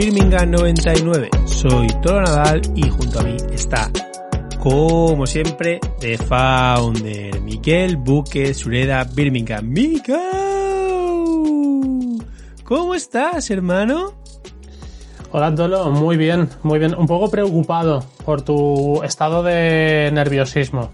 Birmingham 0.00 0.50
99. 0.52 1.28
Soy 1.44 1.86
Toro 2.00 2.22
Nadal 2.22 2.62
y 2.74 2.88
junto 2.88 3.20
a 3.20 3.22
mí 3.22 3.36
está, 3.52 3.90
como 4.58 5.26
siempre, 5.26 5.78
The 6.00 6.16
Founder, 6.16 7.38
Miguel 7.42 7.98
Buque 7.98 8.54
Sureda 8.54 9.04
Birmingham. 9.04 9.68
¡Mikel! 9.68 10.16
¿Cómo 12.64 12.94
estás, 12.94 13.50
hermano? 13.50 14.14
Hola, 15.32 15.54
Tolo. 15.54 15.90
Muy 15.90 16.16
bien, 16.16 16.48
muy 16.62 16.78
bien. 16.78 16.94
Un 16.94 17.06
poco 17.06 17.30
preocupado 17.30 18.02
por 18.24 18.40
tu 18.40 19.02
estado 19.02 19.42
de 19.42 20.08
nerviosismo. 20.14 20.92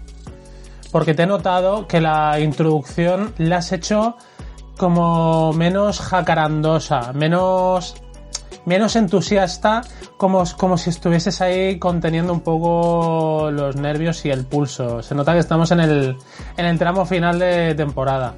Porque 0.91 1.13
te 1.13 1.23
he 1.23 1.27
notado 1.27 1.87
que 1.87 2.01
la 2.01 2.41
introducción 2.41 3.33
la 3.37 3.59
has 3.59 3.71
hecho 3.71 4.17
como 4.77 5.53
menos 5.53 6.01
jacarandosa, 6.01 7.13
menos, 7.13 7.95
menos 8.67 8.97
entusiasta, 8.97 9.81
como, 10.17 10.43
como 10.57 10.77
si 10.77 10.89
estuvieses 10.89 11.39
ahí 11.39 11.79
conteniendo 11.79 12.33
un 12.33 12.41
poco 12.41 13.49
los 13.49 13.77
nervios 13.77 14.25
y 14.25 14.29
el 14.29 14.45
pulso. 14.45 15.01
Se 15.01 15.15
nota 15.15 15.33
que 15.33 15.39
estamos 15.39 15.71
en 15.71 15.79
el, 15.79 16.17
en 16.57 16.65
el 16.65 16.77
tramo 16.77 17.05
final 17.05 17.39
de 17.39 17.73
temporada. 17.75 18.35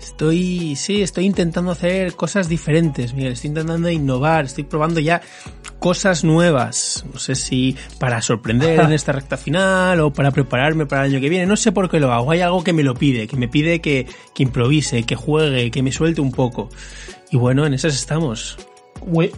Estoy, 0.00 0.74
sí, 0.74 1.02
estoy 1.02 1.24
intentando 1.24 1.70
hacer 1.70 2.14
cosas 2.16 2.48
diferentes, 2.48 3.14
Miguel. 3.14 3.34
Estoy 3.34 3.48
intentando 3.48 3.88
innovar, 3.88 4.46
estoy 4.46 4.64
probando 4.64 4.98
ya 4.98 5.22
cosas 5.84 6.24
nuevas. 6.24 7.04
No 7.12 7.18
sé 7.18 7.34
si 7.34 7.76
para 7.98 8.22
sorprender 8.22 8.80
en 8.80 8.92
esta 8.94 9.12
recta 9.12 9.36
final 9.36 10.00
o 10.00 10.14
para 10.14 10.30
prepararme 10.30 10.86
para 10.86 11.04
el 11.04 11.12
año 11.12 11.20
que 11.20 11.28
viene. 11.28 11.44
No 11.44 11.58
sé 11.58 11.72
por 11.72 11.90
qué 11.90 12.00
lo 12.00 12.10
hago. 12.10 12.30
Hay 12.30 12.40
algo 12.40 12.64
que 12.64 12.72
me 12.72 12.82
lo 12.82 12.94
pide, 12.94 13.26
que 13.26 13.36
me 13.36 13.48
pide 13.48 13.82
que, 13.82 14.06
que 14.32 14.42
improvise, 14.42 15.02
que 15.02 15.14
juegue, 15.14 15.70
que 15.70 15.82
me 15.82 15.92
suelte 15.92 16.22
un 16.22 16.32
poco. 16.32 16.70
Y 17.30 17.36
bueno, 17.36 17.66
en 17.66 17.74
esas 17.74 17.94
estamos. 17.96 18.56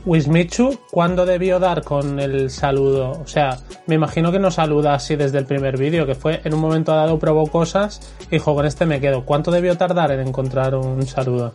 Wismichu, 0.05 0.79
¿cuándo 0.93 1.27
debió 1.27 1.59
dar 1.59 1.83
con 1.83 2.21
el 2.21 2.49
saludo? 2.49 3.21
O 3.21 3.27
sea, 3.27 3.59
me 3.89 3.97
imagino 3.97 4.31
que 4.31 4.39
no 4.39 4.53
saluda 4.53 4.95
así 4.95 5.17
desde 5.17 5.39
el 5.39 5.47
primer 5.47 5.77
vídeo, 5.77 6.07
que 6.07 6.15
fue 6.15 6.43
en 6.45 6.55
un 6.55 6.61
momento 6.61 6.93
dado 6.93 7.19
probó 7.19 7.49
cosas 7.49 8.15
y 8.29 8.37
dijo, 8.37 8.55
con 8.55 8.67
este 8.67 8.87
me 8.87 9.01
quedo. 9.01 9.25
¿Cuánto 9.25 9.51
debió 9.51 9.77
tardar 9.77 10.13
en 10.13 10.21
encontrar 10.21 10.77
un 10.77 11.05
saludo? 11.09 11.55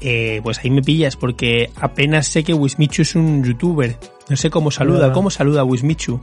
Eh, 0.00 0.40
pues 0.42 0.60
ahí 0.60 0.70
me 0.70 0.82
pillas, 0.82 1.16
porque 1.16 1.70
apenas 1.76 2.28
sé 2.28 2.44
que 2.44 2.54
Wismichu 2.54 3.02
es 3.02 3.14
un 3.14 3.42
youtuber. 3.42 3.96
No 4.28 4.36
sé 4.36 4.50
cómo 4.50 4.70
saluda. 4.70 5.12
¿Cómo 5.12 5.30
saluda 5.30 5.64
Wismichu? 5.64 6.20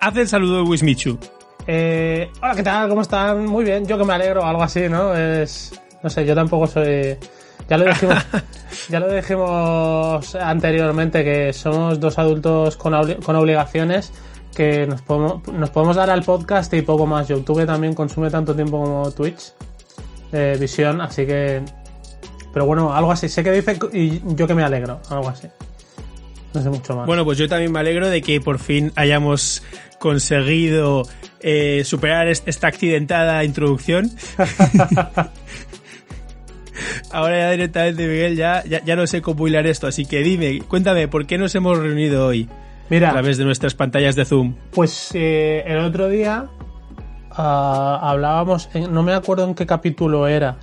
Haz 0.00 0.16
el 0.16 0.28
saludo 0.28 0.56
de 0.58 0.62
Wismichu. 0.62 1.18
Eh, 1.66 2.30
hola, 2.40 2.54
¿qué 2.54 2.62
tal? 2.62 2.88
¿Cómo 2.88 3.02
están? 3.02 3.46
Muy 3.46 3.64
bien, 3.64 3.86
yo 3.86 3.98
que 3.98 4.04
me 4.04 4.14
alegro, 4.14 4.44
algo 4.44 4.62
así, 4.62 4.88
¿no? 4.88 5.14
Es. 5.14 5.78
No 6.02 6.08
sé, 6.08 6.24
yo 6.24 6.34
tampoco 6.34 6.66
soy. 6.66 7.16
Ya 7.68 7.76
lo 7.76 7.84
dijimos, 7.84 8.16
ya 8.88 9.00
lo 9.00 9.12
dijimos 9.12 10.34
anteriormente 10.36 11.24
que 11.24 11.52
somos 11.52 11.98
dos 11.98 12.18
adultos 12.18 12.76
con, 12.76 12.94
con 13.16 13.36
obligaciones 13.36 14.12
que 14.54 14.86
nos 14.86 15.02
podemos, 15.02 15.46
nos 15.48 15.70
podemos 15.70 15.96
dar 15.96 16.10
al 16.10 16.22
podcast 16.22 16.72
y 16.74 16.82
poco 16.82 17.06
más. 17.06 17.28
YouTube 17.28 17.66
también 17.66 17.94
consume 17.94 18.30
tanto 18.30 18.54
tiempo 18.54 18.80
como 18.80 19.10
Twitch 19.10 19.52
de 20.32 20.56
visión, 20.56 21.00
así 21.00 21.26
que. 21.26 21.62
Pero 22.52 22.66
bueno, 22.66 22.94
algo 22.94 23.12
así. 23.12 23.28
Sé 23.28 23.44
que 23.44 23.52
dice 23.52 23.78
y 23.92 24.20
yo 24.34 24.46
que 24.46 24.54
me 24.54 24.62
alegro, 24.62 25.00
algo 25.10 25.28
así. 25.28 25.48
No 26.54 26.62
sé 26.62 26.70
mucho 26.70 26.96
más. 26.96 27.06
Bueno, 27.06 27.24
pues 27.24 27.38
yo 27.38 27.48
también 27.48 27.72
me 27.72 27.78
alegro 27.78 28.08
de 28.08 28.22
que 28.22 28.40
por 28.40 28.58
fin 28.58 28.92
hayamos 28.96 29.62
conseguido 29.98 31.02
eh, 31.40 31.82
superar 31.84 32.28
esta 32.28 32.68
accidentada 32.68 33.44
introducción. 33.44 34.10
Ahora 37.10 37.38
ya 37.38 37.50
directamente, 37.50 38.06
Miguel, 38.06 38.36
ya, 38.36 38.64
ya, 38.64 38.96
no 38.96 39.06
sé 39.06 39.20
cómo 39.20 39.48
hilar 39.48 39.66
esto, 39.66 39.86
así 39.86 40.04
que 40.04 40.22
dime, 40.22 40.60
cuéntame, 40.60 41.08
¿por 41.08 41.26
qué 41.26 41.36
nos 41.38 41.54
hemos 41.54 41.78
reunido 41.78 42.26
hoy? 42.26 42.48
Mira, 42.88 43.08
a 43.08 43.12
través 43.12 43.36
de 43.36 43.44
nuestras 43.44 43.74
pantallas 43.74 44.14
de 44.14 44.24
Zoom. 44.24 44.54
Pues 44.70 45.10
eh, 45.14 45.64
el 45.66 45.78
otro 45.78 46.08
día 46.08 46.48
hablábamos, 47.38 48.68
no 48.74 49.02
me 49.02 49.14
acuerdo 49.14 49.44
en 49.44 49.54
qué 49.54 49.66
capítulo 49.66 50.26
era, 50.26 50.56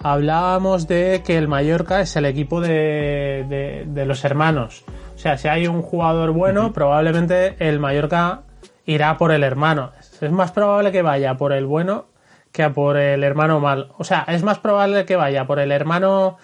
hablábamos 0.00 0.86
de 0.86 1.22
que 1.24 1.38
el 1.38 1.48
Mallorca 1.48 2.00
es 2.00 2.14
el 2.16 2.26
equipo 2.26 2.60
de, 2.60 3.84
de, 3.86 4.06
los 4.06 4.24
hermanos. 4.24 4.84
O 5.14 5.18
sea, 5.18 5.38
si 5.38 5.48
hay 5.48 5.66
un 5.66 5.82
jugador 5.82 6.32
bueno, 6.32 6.72
probablemente 6.72 7.56
el 7.58 7.80
Mallorca 7.80 8.42
irá 8.86 9.16
por 9.16 9.32
el 9.32 9.42
hermano. 9.42 9.92
Es 10.20 10.30
más 10.30 10.52
probable 10.52 10.92
que 10.92 11.02
vaya 11.02 11.36
por 11.36 11.52
el 11.52 11.66
bueno 11.66 12.06
que 12.52 12.62
a 12.62 12.72
por 12.72 12.96
el 12.96 13.24
hermano 13.24 13.60
mal. 13.60 13.92
O 13.98 14.04
sea, 14.04 14.24
es 14.28 14.42
más 14.42 14.58
probable 14.58 15.04
que 15.04 15.16
vaya 15.16 15.46
por 15.46 15.58
el 15.58 15.72
hermano 15.72 16.38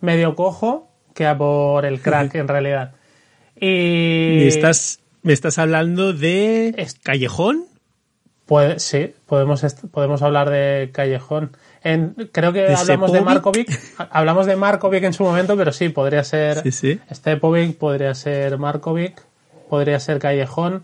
medio 0.00 0.34
cojo 0.34 0.88
que 1.14 1.26
a 1.26 1.36
por 1.36 1.84
el 1.84 2.00
crack, 2.00 2.34
en 2.36 2.48
realidad. 2.48 2.92
Y. 3.56 4.36
¿Me 4.38 4.46
estás, 4.46 5.00
me 5.22 5.32
estás 5.32 5.58
hablando 5.58 6.12
de. 6.12 6.86
¿Callejón? 7.02 7.69
Puede, 8.50 8.80
sí, 8.80 9.14
podemos, 9.26 9.64
podemos 9.92 10.22
hablar 10.22 10.50
de 10.50 10.90
Callejón. 10.92 11.52
En, 11.84 12.16
creo 12.32 12.52
que 12.52 12.74
hablamos 12.74 13.12
de 13.12 13.20
Markovic. 13.20 13.80
hablamos 14.10 14.46
de 14.46 14.56
Markovic 14.56 15.04
en 15.04 15.12
su 15.12 15.22
momento, 15.22 15.56
pero 15.56 15.70
sí, 15.70 15.88
podría 15.90 16.24
ser. 16.24 16.60
Sí, 16.64 16.72
sí. 16.72 17.00
Stepovic, 17.12 17.78
podría 17.78 18.12
ser 18.12 18.58
Markovic, 18.58 19.22
podría 19.68 20.00
ser 20.00 20.18
Callejón. 20.18 20.82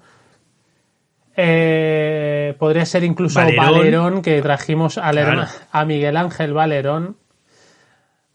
Eh, 1.37 2.55
podría 2.61 2.87
ser 2.87 3.03
incluso 3.03 3.41
Valerón, 3.41 4.23
que 4.23 4.41
trajimos 4.43 4.97
a 4.97 5.85
Miguel 5.85 6.17
Ángel 6.17 6.53
Valerón, 6.53 7.17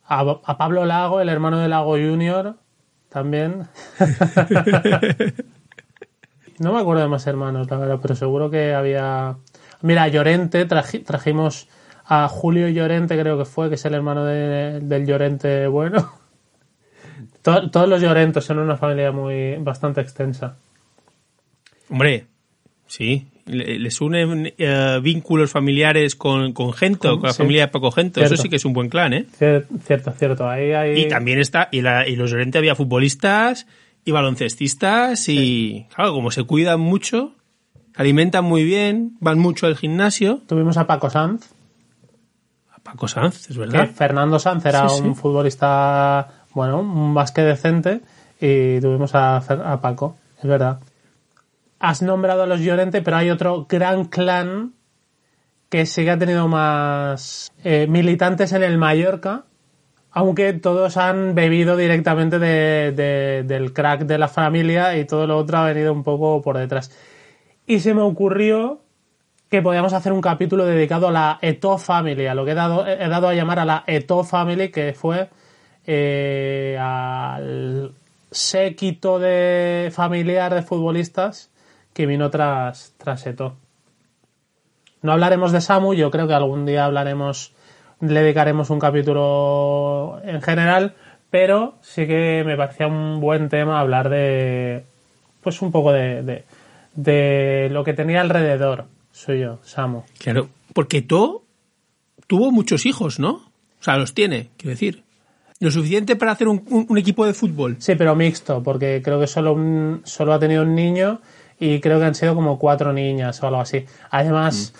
a, 0.10 0.58
Pablo 0.58 0.86
Lago, 0.86 1.22
el 1.22 1.30
hermano 1.30 1.60
de 1.60 1.70
Lago 1.70 1.92
Junior, 1.92 2.58
también. 3.08 3.70
no 6.62 6.74
me 6.74 6.80
acuerdo 6.80 7.02
de 7.02 7.10
más 7.10 7.28
hermanos, 7.28 7.70
la 7.70 7.78
verdad, 7.78 8.00
pero 8.02 8.16
seguro 8.16 8.50
que 8.50 8.74
había. 8.74 9.36
Mira, 9.82 10.08
Llorente, 10.08 10.66
trajimos 10.66 11.68
a 12.06 12.28
Julio 12.28 12.70
Llorente, 12.70 13.20
creo 13.20 13.38
que 13.38 13.46
fue, 13.46 13.70
que 13.70 13.76
es 13.76 13.86
el 13.86 13.94
hermano 13.94 14.26
del 14.26 15.06
Llorente 15.06 15.68
bueno. 15.68 16.14
todos 17.42 17.90
los 17.90 18.02
Llorentos 18.02 18.46
son 18.46 18.60
una 18.60 18.78
familia 18.78 19.12
muy 19.12 19.56
bastante 19.56 20.02
extensa. 20.02 20.58
Hombre, 21.90 22.28
Sí, 22.92 23.26
les 23.46 24.02
unen 24.02 24.54
eh, 24.58 25.00
vínculos 25.02 25.50
familiares 25.50 26.18
con, 26.18 26.52
con 26.52 26.74
Gento, 26.74 27.18
con, 27.22 27.28
la 27.28 27.34
familia 27.34 27.62
de 27.62 27.68
Paco 27.70 27.90
Gento. 27.90 28.22
Eso 28.22 28.36
sí 28.36 28.50
que 28.50 28.58
es 28.58 28.66
un 28.66 28.74
buen 28.74 28.90
clan, 28.90 29.14
¿eh? 29.14 29.26
Cierto, 29.32 30.12
cierto. 30.12 30.50
Ahí, 30.50 31.00
Y 31.00 31.08
también 31.08 31.40
está, 31.40 31.70
y, 31.72 31.80
la, 31.80 32.06
y 32.06 32.18
los 32.18 32.32
Llorente 32.32 32.58
había 32.58 32.76
futbolistas 32.76 33.66
y 34.04 34.12
baloncestistas 34.12 35.30
y, 35.30 35.88
claro, 35.94 36.14
como 36.14 36.32
se 36.32 36.44
cuidan 36.44 36.80
mucho, 36.80 37.36
alimentan 37.96 38.46
muy 38.46 38.64
bien, 38.64 39.18
van 39.20 39.40
mucho 39.40 39.68
al 39.68 39.76
gimnasio. 39.76 40.42
Tuvimos 40.48 40.78
a 40.78 40.88
Paco 40.88 41.10
Sanz. 41.10 41.54
A 42.72 42.80
Paco 42.80 43.08
Sanz, 43.08 43.50
es 43.50 43.58
verdad. 43.58 43.90
Fernando 43.90 44.40
Sanz 44.40 44.66
era 44.66 44.88
un 44.88 45.16
futbolista, 45.16 46.46
bueno, 46.54 46.84
más 46.84 47.32
que 47.32 47.42
decente 47.42 48.02
y 48.40 48.80
tuvimos 48.82 49.14
a, 49.14 49.38
a 49.38 49.82
Paco, 49.82 50.18
es 50.38 50.46
verdad 50.50 50.80
has 51.82 52.02
nombrado 52.02 52.44
a 52.44 52.46
los 52.46 52.62
Llorente, 52.62 53.02
pero 53.02 53.18
hay 53.18 53.30
otro 53.32 53.66
gran 53.68 54.06
clan 54.06 54.74
que 55.70 55.86
sí 55.86 56.04
que 56.04 56.12
ha 56.12 56.18
tenido 56.18 56.48
más 56.48 57.52
eh, 57.64 57.88
militantes 57.90 58.54
en 58.54 58.64
el 58.64 58.78
Mallorca, 58.78 59.46
aunque 60.12 60.54
todos 60.54 60.98
han 60.98 61.36
bebido 61.36 61.78
directamente 61.78 62.40
del 62.40 63.74
crack 63.74 64.02
de 64.02 64.18
la 64.18 64.28
familia 64.28 64.98
y 64.98 65.06
todo 65.06 65.28
lo 65.28 65.38
otro 65.38 65.60
ha 65.60 65.66
venido 65.66 65.94
un 65.94 66.04
poco 66.04 66.42
por 66.42 66.58
detrás. 66.58 66.92
Y 67.66 67.80
se 67.80 67.94
me 67.94 68.02
ocurrió 68.02 68.82
que 69.50 69.62
podíamos 69.62 69.94
hacer 69.94 70.14
un 70.14 70.22
capítulo 70.22 70.66
dedicado 70.66 71.10
a 71.10 71.12
la 71.12 71.40
Eto 71.42 71.78
Family, 71.78 72.28
a 72.28 72.34
lo 72.34 72.46
que 72.46 72.52
he 72.52 72.56
dado, 72.56 72.88
he 72.88 73.08
dado 73.08 73.28
a 73.28 73.34
llamar 73.34 73.60
a 73.60 73.66
la 73.66 73.84
Eto 73.86 74.24
Family, 74.24 74.70
que 74.70 74.94
fue 74.94 75.30
eh, 75.86 76.78
al 76.80 77.92
séquito 78.32 79.20
de 79.20 79.92
familiar 79.94 80.54
de 80.54 80.62
futbolistas 80.62 81.52
que 81.94 82.06
vino 82.06 82.30
tras, 82.30 82.94
tras 82.98 83.26
Eto. 83.28 83.56
No 85.02 85.12
hablaremos 85.12 85.52
de 85.52 85.62
Samu, 85.62 85.94
yo 85.94 86.12
creo 86.12 86.28
que 86.28 86.34
algún 86.34 86.66
día 86.66 86.86
hablaremos, 86.86 87.54
le 88.02 88.22
dedicaremos 88.22 88.70
un 88.70 88.80
capítulo 88.80 90.20
en 90.24 90.42
general, 90.42 90.96
pero 91.30 91.76
sí 91.82 92.08
que 92.08 92.44
me 92.46 92.58
parecía 92.58 92.88
un 92.88 93.20
buen 93.22 93.50
tema 93.50 93.80
hablar 93.80 94.10
de, 94.10 94.84
pues 95.42 95.62
un 95.62 95.72
poco 95.72 95.92
de, 95.92 96.44
de, 96.94 97.70
lo 97.72 97.84
que 97.84 97.94
tenía 97.94 98.22
alrededor 98.22 98.86
suyo, 99.12 99.60
Samu. 99.64 100.04
Claro, 100.18 100.50
porque 100.74 101.02
To 101.02 101.44
tuvo 102.28 102.52
muchos 102.52 102.86
hijos, 102.86 103.20
¿no? 103.20 103.32
O 103.80 103.84
sea, 103.84 103.98
los 103.98 104.14
tiene, 104.14 104.50
quiero 104.58 104.72
decir. 104.72 105.04
Lo 105.60 105.70
suficiente 105.70 106.16
para 106.16 106.32
hacer 106.32 106.48
un, 106.48 106.98
equipo 106.98 107.26
de 107.26 107.34
fútbol. 107.34 107.76
Sí, 107.80 107.94
pero 107.96 108.16
mixto, 108.16 108.64
porque 108.64 109.02
creo 109.04 109.20
que 109.20 109.28
solo, 109.28 109.54
un, 109.54 110.02
solo 110.06 110.34
ha 110.34 110.40
tenido 110.40 110.64
un 110.64 110.74
niño 110.74 111.22
y 111.60 111.80
creo 111.80 112.00
que 112.00 112.06
han 112.06 112.16
sido 112.16 112.34
como 112.34 112.58
cuatro 112.58 112.92
niñas 112.94 113.42
o 113.44 113.48
algo 113.48 113.62
así. 113.62 113.86
Además, 114.10 114.74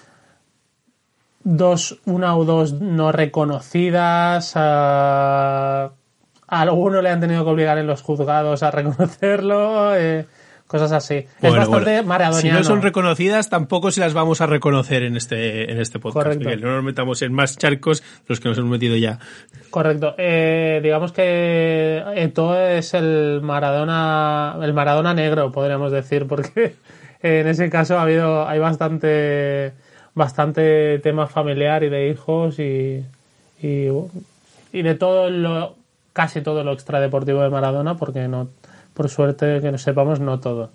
dos, 1.44 2.00
una 2.06 2.36
o 2.36 2.46
dos 2.46 2.74
no 2.74 3.12
reconocidas. 3.12 4.54
A, 4.56 5.92
a 6.48 6.62
alguno 6.62 7.02
le 7.02 7.10
han 7.10 7.20
tenido 7.22 7.44
que 7.44 7.50
obligar 7.50 7.78
en 7.78 7.88
los 7.88 8.02
juzgados 8.02 8.64
a 8.64 8.72
reconocerlo. 8.72 9.96
Eh, 9.96 10.26
cosas 10.72 10.94
así. 10.94 11.16
es 11.16 11.28
Bueno, 11.42 11.58
bastante 11.58 11.92
bueno, 11.92 12.08
maradoniano. 12.08 12.60
Si 12.60 12.64
no 12.64 12.64
son 12.64 12.82
reconocidas, 12.82 13.50
tampoco 13.50 13.92
se 13.92 14.00
las 14.00 14.14
vamos 14.14 14.40
a 14.40 14.46
reconocer 14.46 15.04
en 15.04 15.18
este, 15.18 15.70
en 15.70 15.82
este 15.82 16.00
podcast. 16.00 16.24
Correcto. 16.24 16.46
Miguel. 16.46 16.62
No 16.62 16.76
nos 16.76 16.84
metamos 16.84 17.22
en 17.22 17.34
más 17.34 17.58
charcos 17.58 18.02
los 18.28 18.40
que 18.40 18.48
nos 18.48 18.58
hemos 18.58 18.72
metido 18.72 18.96
ya. 18.96 19.20
Correcto. 19.70 20.16
Eh, 20.18 20.80
digamos 20.82 21.12
que 21.12 22.02
Eto'o 22.16 22.56
es 22.56 22.94
el 22.94 23.42
Maradona, 23.42 24.56
el 24.62 24.74
Maradona 24.74 25.14
negro, 25.14 25.52
podríamos 25.52 25.92
decir, 25.92 26.26
porque 26.26 26.76
en 27.22 27.48
ese 27.48 27.70
caso 27.70 28.00
ha 28.00 28.04
habido, 28.04 28.48
hay 28.48 28.60
bastante, 28.60 29.74
bastante 30.14 31.00
tema 31.00 31.28
familiar 31.28 31.84
y 31.84 31.90
de 31.90 32.10
hijos 32.10 32.60
y, 32.60 33.04
y, 33.62 33.88
y 34.74 34.82
de 34.82 34.96
todo 34.96 35.30
lo, 35.30 35.76
casi 36.14 36.42
todo 36.42 36.64
lo 36.64 36.74
extradeportivo 36.74 37.42
de 37.42 37.50
Maradona, 37.50 37.96
porque 37.96 38.28
no, 38.28 38.50
por 38.94 39.10
suerte 39.10 39.60
que 39.62 39.72
no 39.72 39.78
sepamos, 39.78 40.20
no 40.20 40.40
todo. 40.40 40.72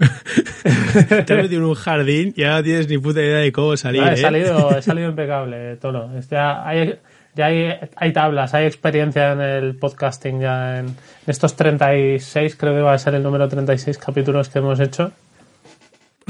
Te 0.62 1.32
has 1.34 1.42
metido 1.42 1.62
en 1.62 1.68
un 1.68 1.74
jardín 1.74 2.32
y 2.36 2.44
ahora 2.44 2.58
no 2.58 2.62
tienes 2.64 2.88
ni 2.88 2.98
puta 2.98 3.20
idea 3.20 3.38
de 3.38 3.52
cómo 3.52 3.76
salir. 3.76 4.02
Ah, 4.02 4.10
he, 4.10 4.14
¿eh? 4.14 4.16
salido, 4.16 4.70
he 4.78 4.82
salido 4.82 5.10
impecable, 5.10 5.76
Tolo. 5.76 6.08
Ya 6.30 6.66
hay, 6.66 6.98
ya 7.34 7.46
hay, 7.46 7.74
hay 7.96 8.12
tablas, 8.12 8.54
hay 8.54 8.66
experiencia 8.66 9.32
en 9.32 9.40
el 9.40 9.76
podcasting 9.76 10.40
ya 10.40 10.78
en 10.78 10.96
estos 11.26 11.54
36, 11.54 12.56
creo 12.56 12.74
que 12.74 12.80
va 12.80 12.94
a 12.94 12.98
ser 12.98 13.14
el 13.14 13.22
número 13.22 13.48
36 13.48 13.98
capítulos 13.98 14.48
que 14.48 14.58
hemos 14.60 14.80
hecho. 14.80 15.12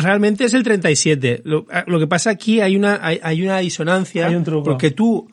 Realmente 0.02 0.44
es 0.44 0.54
el 0.54 0.62
37. 0.62 1.42
Lo, 1.44 1.66
lo 1.86 1.98
que 1.98 2.06
pasa 2.06 2.30
aquí 2.30 2.60
hay 2.60 2.76
una, 2.76 2.98
hay, 3.02 3.20
hay 3.22 3.42
una 3.42 3.58
disonancia. 3.58 4.26
Hay 4.26 4.34
un 4.34 4.44
truco. 4.44 4.64
Porque 4.64 4.90
tú, 4.90 5.30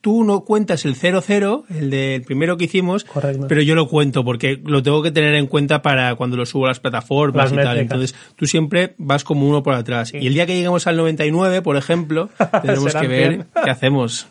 tú 0.00 0.24
no 0.24 0.40
cuentas 0.44 0.84
el 0.84 0.94
00, 0.96 1.64
el 1.70 1.90
del 1.90 2.22
primero 2.22 2.56
que 2.56 2.64
hicimos, 2.64 3.04
Correcto. 3.04 3.46
pero 3.48 3.62
yo 3.62 3.74
lo 3.74 3.88
cuento 3.88 4.24
porque 4.24 4.60
lo 4.64 4.82
tengo 4.82 5.02
que 5.02 5.10
tener 5.12 5.34
en 5.34 5.46
cuenta 5.46 5.80
para 5.82 6.14
cuando 6.16 6.36
lo 6.36 6.44
subo 6.46 6.64
a 6.66 6.68
las 6.68 6.80
plataformas 6.80 7.50
Las 7.50 7.52
y 7.52 7.56
tal. 7.56 7.64
métricas. 7.76 7.82
Entonces 7.96 8.32
tú 8.36 8.46
siempre 8.46 8.94
vas 8.98 9.24
como 9.24 9.48
uno 9.48 9.62
por 9.62 9.74
atrás. 9.74 10.12
Y 10.12 10.26
el 10.26 10.34
día 10.34 10.44
que 10.46 10.54
lleguemos 10.54 10.86
al 10.86 10.96
99, 10.96 11.62
por 11.62 11.76
ejemplo, 11.76 12.30
tenemos 12.62 12.94
que 12.94 13.06
ver 13.08 13.28
100. 13.34 13.46
qué 13.64 13.70
hacemos. 13.70 14.26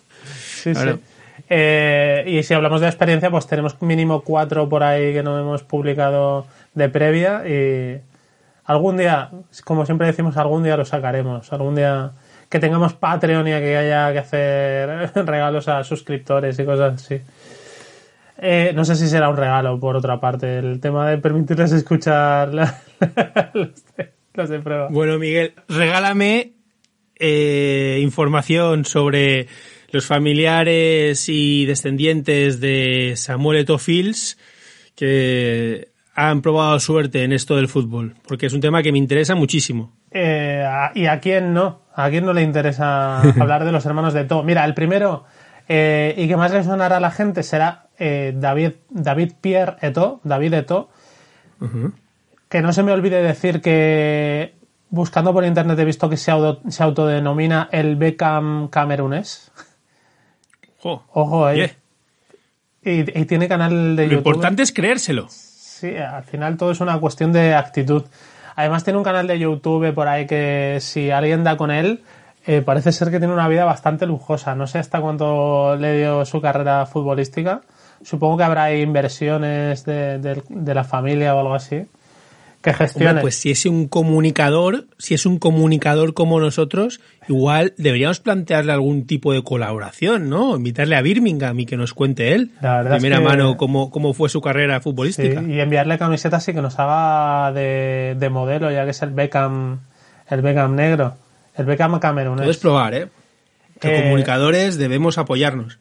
Sí, 0.61 0.71
Claro. 0.73 0.95
sí. 0.97 1.01
Eh, 1.53 2.23
y 2.39 2.43
si 2.43 2.53
hablamos 2.53 2.79
de 2.79 2.87
experiencia, 2.87 3.29
pues 3.29 3.45
tenemos 3.47 3.81
mínimo 3.81 4.21
cuatro 4.21 4.69
por 4.69 4.83
ahí 4.83 5.11
que 5.11 5.21
no 5.23 5.37
hemos 5.37 5.63
publicado 5.63 6.47
de 6.75 6.87
previa 6.87 7.43
y 7.45 7.99
algún 8.71 8.97
día, 8.97 9.29
como 9.65 9.85
siempre 9.85 10.07
decimos, 10.07 10.37
algún 10.37 10.63
día 10.63 10.77
lo 10.77 10.85
sacaremos. 10.85 11.51
Algún 11.51 11.75
día 11.75 12.11
que 12.49 12.59
tengamos 12.59 12.93
Patreon 12.93 13.47
y 13.47 13.51
que 13.51 13.77
haya 13.77 14.11
que 14.11 14.19
hacer 14.19 15.11
regalos 15.25 15.67
a 15.67 15.83
suscriptores 15.83 16.57
y 16.59 16.65
cosas 16.65 17.01
así. 17.01 17.21
Eh, 18.37 18.71
no 18.73 18.83
sé 18.85 18.95
si 18.95 19.07
será 19.07 19.29
un 19.29 19.37
regalo, 19.37 19.79
por 19.79 19.95
otra 19.95 20.19
parte, 20.19 20.57
el 20.57 20.79
tema 20.79 21.09
de 21.09 21.19
permitirles 21.19 21.71
escuchar 21.73 22.53
la- 22.53 22.81
los, 23.53 24.49
de, 24.49 24.59
prueba. 24.59 24.87
Bueno, 24.89 25.19
Miguel, 25.19 25.53
regálame 25.67 26.53
eh, 27.19 27.99
información 28.01 28.85
sobre 28.85 29.47
los 29.91 30.07
familiares 30.07 31.29
y 31.29 31.65
descendientes 31.65 32.59
de 32.59 33.13
Samuel 33.15 33.59
Eto'o 33.59 33.77
Fields 33.77 34.37
que 34.95 35.90
han 36.29 36.41
probado 36.41 36.79
suerte 36.79 37.23
en 37.23 37.31
esto 37.33 37.55
del 37.55 37.67
fútbol, 37.67 38.15
porque 38.27 38.45
es 38.45 38.53
un 38.53 38.61
tema 38.61 38.81
que 38.83 38.91
me 38.91 38.97
interesa 38.97 39.35
muchísimo. 39.35 39.91
Eh, 40.11 40.65
¿Y 40.95 41.05
a 41.07 41.19
quién 41.19 41.53
no? 41.53 41.81
¿A 41.95 42.09
quién 42.09 42.25
no 42.25 42.33
le 42.33 42.41
interesa 42.43 43.21
hablar 43.41 43.65
de 43.65 43.71
los 43.71 43.85
hermanos 43.85 44.13
de 44.13 44.23
To? 44.25 44.43
Mira, 44.43 44.63
el 44.65 44.73
primero 44.73 45.25
eh, 45.67 46.13
y 46.17 46.27
que 46.27 46.35
más 46.37 46.51
le 46.51 46.63
sonará 46.63 46.97
a 46.97 46.99
la 46.99 47.11
gente 47.11 47.43
será 47.43 47.87
eh, 47.97 48.33
David, 48.35 48.71
David 48.89 49.33
Pierre 49.41 49.75
Eto, 49.81 50.19
David 50.23 50.53
Eto, 50.53 50.89
que 52.49 52.61
no 52.61 52.73
se 52.73 52.83
me 52.83 52.91
olvide 52.91 53.21
decir 53.21 53.61
que 53.61 54.55
buscando 54.89 55.31
por 55.33 55.45
internet 55.45 55.77
he 55.79 55.85
visto 55.85 56.09
que 56.09 56.17
se, 56.17 56.31
auto- 56.31 56.61
se 56.69 56.83
autodenomina 56.83 57.69
el 57.71 57.95
Beckham 57.95 58.67
camerunés. 58.67 59.51
Jo, 60.79 61.03
Ojo, 61.13 61.49
eh. 61.49 61.75
Y, 62.83 63.19
y 63.19 63.25
tiene 63.25 63.47
canal 63.47 63.95
de 63.95 64.07
lo 64.07 64.11
YouTube. 64.13 64.27
importante 64.27 64.63
es 64.63 64.71
creérselo. 64.73 65.27
Sí, 65.81 65.95
al 65.97 66.23
final 66.23 66.57
todo 66.57 66.69
es 66.71 66.79
una 66.79 66.99
cuestión 66.99 67.31
de 67.33 67.55
actitud. 67.55 68.03
Además 68.55 68.83
tiene 68.83 68.97
un 68.97 69.03
canal 69.03 69.25
de 69.25 69.39
YouTube 69.39 69.91
por 69.95 70.07
ahí 70.07 70.27
que 70.27 70.77
si 70.79 71.09
alguien 71.09 71.43
da 71.43 71.57
con 71.57 71.71
él, 71.71 72.03
eh, 72.45 72.61
parece 72.61 72.91
ser 72.91 73.09
que 73.09 73.17
tiene 73.17 73.33
una 73.33 73.47
vida 73.47 73.65
bastante 73.65 74.05
lujosa. 74.05 74.53
No 74.53 74.67
sé 74.67 74.77
hasta 74.77 75.01
cuánto 75.01 75.75
le 75.77 75.97
dio 75.97 76.23
su 76.25 76.39
carrera 76.39 76.85
futbolística. 76.85 77.61
Supongo 78.03 78.37
que 78.37 78.43
habrá 78.43 78.71
inversiones 78.75 79.85
de, 79.85 80.19
de- 80.19 80.43
de 80.49 80.73
la 80.75 80.83
familia 80.83 81.33
o 81.35 81.39
algo 81.39 81.55
así 81.55 81.87
que 82.61 82.73
gestione. 82.73 83.07
Hombre, 83.09 83.21
pues 83.21 83.35
si 83.35 83.49
es 83.51 83.65
un 83.65 83.87
comunicador, 83.87 84.85
si 84.99 85.13
es 85.15 85.25
un 85.25 85.39
comunicador 85.39 86.13
como 86.13 86.39
nosotros, 86.39 87.01
igual 87.27 87.73
deberíamos 87.77 88.19
plantearle 88.19 88.71
algún 88.71 89.07
tipo 89.07 89.33
de 89.33 89.41
colaboración, 89.43 90.29
¿no? 90.29 90.55
Invitarle 90.55 90.95
a 90.95 91.01
Birmingham 91.01 91.59
y 91.59 91.65
que 91.65 91.75
nos 91.77 91.93
cuente 91.93 92.33
él, 92.33 92.51
La 92.61 92.81
es 92.81 92.87
primera 92.89 93.17
que- 93.17 93.23
mano, 93.23 93.57
cómo, 93.57 93.89
cómo 93.89 94.13
fue 94.13 94.29
su 94.29 94.41
carrera 94.41 94.77
Sí, 94.77 94.83
futbolística. 94.83 95.41
y 95.41 95.59
enviarle 95.59 95.97
camisetas 95.97 96.47
y 96.49 96.53
que 96.53 96.61
nos 96.61 96.77
haga 96.79 97.51
de, 97.51 98.15
de 98.19 98.29
modelo, 98.29 98.71
ya 98.71 98.83
que 98.85 98.91
es 98.91 99.01
el 99.01 99.09
Beckham, 99.11 99.79
el 100.29 100.41
Beckham 100.41 100.75
negro, 100.75 101.15
el 101.57 101.65
Beckham 101.65 101.99
camerunés. 101.99 102.43
Puedes 102.43 102.57
probar, 102.57 102.93
¿eh? 102.93 103.07
Los 103.81 103.91
Eh, 103.91 104.01
comunicadores 104.03 104.77
debemos 104.77 105.17
apoyarnos. 105.17 105.79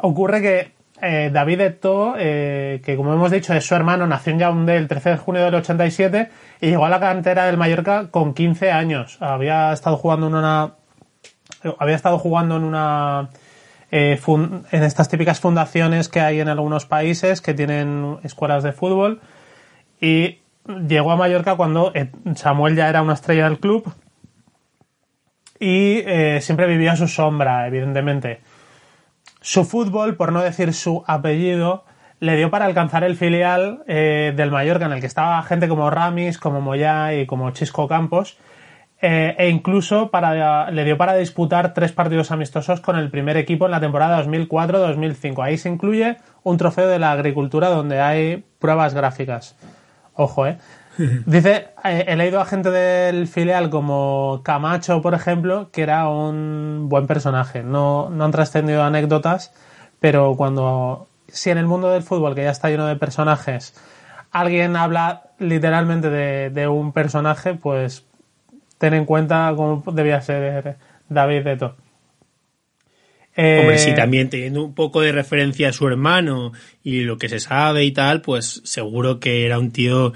Ocurre 0.00 0.40
que 0.42 0.72
eh, 1.02 1.30
David 1.32 1.60
Eto'o, 1.60 2.14
eh, 2.18 2.80
que 2.82 2.96
como 2.96 3.12
hemos 3.12 3.30
dicho 3.30 3.52
es 3.52 3.66
su 3.66 3.74
hermano, 3.74 4.06
nació 4.06 4.32
en 4.32 4.38
Yaoundé 4.38 4.76
el 4.76 4.88
13 4.88 5.10
de 5.10 5.16
junio 5.18 5.44
del 5.44 5.54
87 5.56 6.30
y 6.60 6.68
llegó 6.68 6.86
a 6.86 6.88
la 6.88 7.00
cantera 7.00 7.44
del 7.44 7.58
Mallorca 7.58 8.08
con 8.10 8.32
15 8.32 8.70
años. 8.72 9.18
Había 9.20 9.72
estado 9.72 9.96
jugando 9.96 10.28
en 10.28 10.34
una... 10.34 10.74
Había 11.78 11.96
estado 11.96 12.18
jugando 12.18 12.56
en 12.56 12.64
una... 12.64 13.28
eh, 13.90 14.18
en 14.26 14.82
estas 14.82 15.08
típicas 15.08 15.40
fundaciones 15.40 16.08
que 16.08 16.20
hay 16.20 16.40
en 16.40 16.48
algunos 16.48 16.86
países 16.86 17.42
que 17.42 17.52
tienen 17.52 18.18
escuelas 18.22 18.62
de 18.62 18.72
fútbol 18.72 19.20
y 20.00 20.38
llegó 20.88 21.12
a 21.12 21.16
Mallorca 21.16 21.56
cuando 21.56 21.92
Samuel 22.36 22.74
ya 22.74 22.88
era 22.88 23.02
una 23.02 23.14
estrella 23.14 23.44
del 23.44 23.58
club 23.58 23.92
y 25.58 26.02
siempre 26.40 26.66
vivía 26.66 26.92
a 26.92 26.96
su 26.96 27.08
sombra, 27.08 27.66
evidentemente. 27.66 28.40
Su 29.46 29.64
fútbol, 29.64 30.16
por 30.16 30.32
no 30.32 30.42
decir 30.42 30.74
su 30.74 31.04
apellido, 31.06 31.84
le 32.18 32.36
dio 32.36 32.50
para 32.50 32.64
alcanzar 32.64 33.04
el 33.04 33.14
filial 33.14 33.84
eh, 33.86 34.32
del 34.34 34.50
Mallorca, 34.50 34.86
en 34.86 34.92
el 34.92 34.98
que 35.00 35.06
estaba 35.06 35.40
gente 35.44 35.68
como 35.68 35.88
Ramis, 35.88 36.36
como 36.36 36.60
Moyá 36.60 37.14
y 37.14 37.26
como 37.26 37.52
Chisco 37.52 37.86
Campos, 37.86 38.38
eh, 39.00 39.36
e 39.38 39.48
incluso 39.48 40.10
para, 40.10 40.72
le 40.72 40.84
dio 40.84 40.98
para 40.98 41.14
disputar 41.14 41.74
tres 41.74 41.92
partidos 41.92 42.32
amistosos 42.32 42.80
con 42.80 42.96
el 42.96 43.08
primer 43.08 43.36
equipo 43.36 43.66
en 43.66 43.70
la 43.70 43.78
temporada 43.78 44.20
2004-2005. 44.24 45.44
Ahí 45.44 45.58
se 45.58 45.68
incluye 45.68 46.16
un 46.42 46.56
trofeo 46.56 46.88
de 46.88 46.98
la 46.98 47.12
agricultura 47.12 47.68
donde 47.68 48.00
hay 48.00 48.44
pruebas 48.58 48.94
gráficas. 48.94 49.56
Ojo, 50.14 50.48
¿eh? 50.48 50.58
Dice, 51.26 51.68
eh, 51.84 52.04
he 52.08 52.16
leído 52.16 52.40
a 52.40 52.46
gente 52.46 52.70
del 52.70 53.26
filial 53.26 53.70
como 53.70 54.40
Camacho, 54.44 55.02
por 55.02 55.14
ejemplo, 55.14 55.70
que 55.72 55.82
era 55.82 56.08
un 56.08 56.88
buen 56.88 57.06
personaje. 57.06 57.62
No, 57.62 58.10
no 58.10 58.24
han 58.24 58.32
trascendido 58.32 58.82
anécdotas, 58.82 59.52
pero 60.00 60.34
cuando, 60.36 61.08
si 61.28 61.50
en 61.50 61.58
el 61.58 61.66
mundo 61.66 61.90
del 61.90 62.02
fútbol, 62.02 62.34
que 62.34 62.44
ya 62.44 62.50
está 62.50 62.70
lleno 62.70 62.86
de 62.86 62.96
personajes, 62.96 63.74
alguien 64.30 64.76
habla 64.76 65.30
literalmente 65.38 66.10
de, 66.10 66.68
un 66.68 66.92
personaje, 66.92 67.54
pues 67.54 68.04
ten 68.78 68.94
en 68.94 69.04
cuenta 69.04 69.52
cómo 69.56 69.82
debía 69.92 70.20
ser 70.20 70.76
David 71.08 71.44
Deto. 71.44 71.76
Eh, 73.38 73.58
Hombre, 73.60 73.78
sí, 73.78 73.94
también 73.94 74.30
teniendo 74.30 74.64
un 74.64 74.74
poco 74.74 75.02
de 75.02 75.12
referencia 75.12 75.68
a 75.68 75.72
su 75.72 75.86
hermano 75.86 76.52
y 76.82 77.02
lo 77.02 77.18
que 77.18 77.28
se 77.28 77.38
sabe 77.38 77.84
y 77.84 77.92
tal, 77.92 78.22
pues 78.22 78.62
seguro 78.64 79.20
que 79.20 79.44
era 79.44 79.58
un 79.58 79.72
tío 79.72 80.14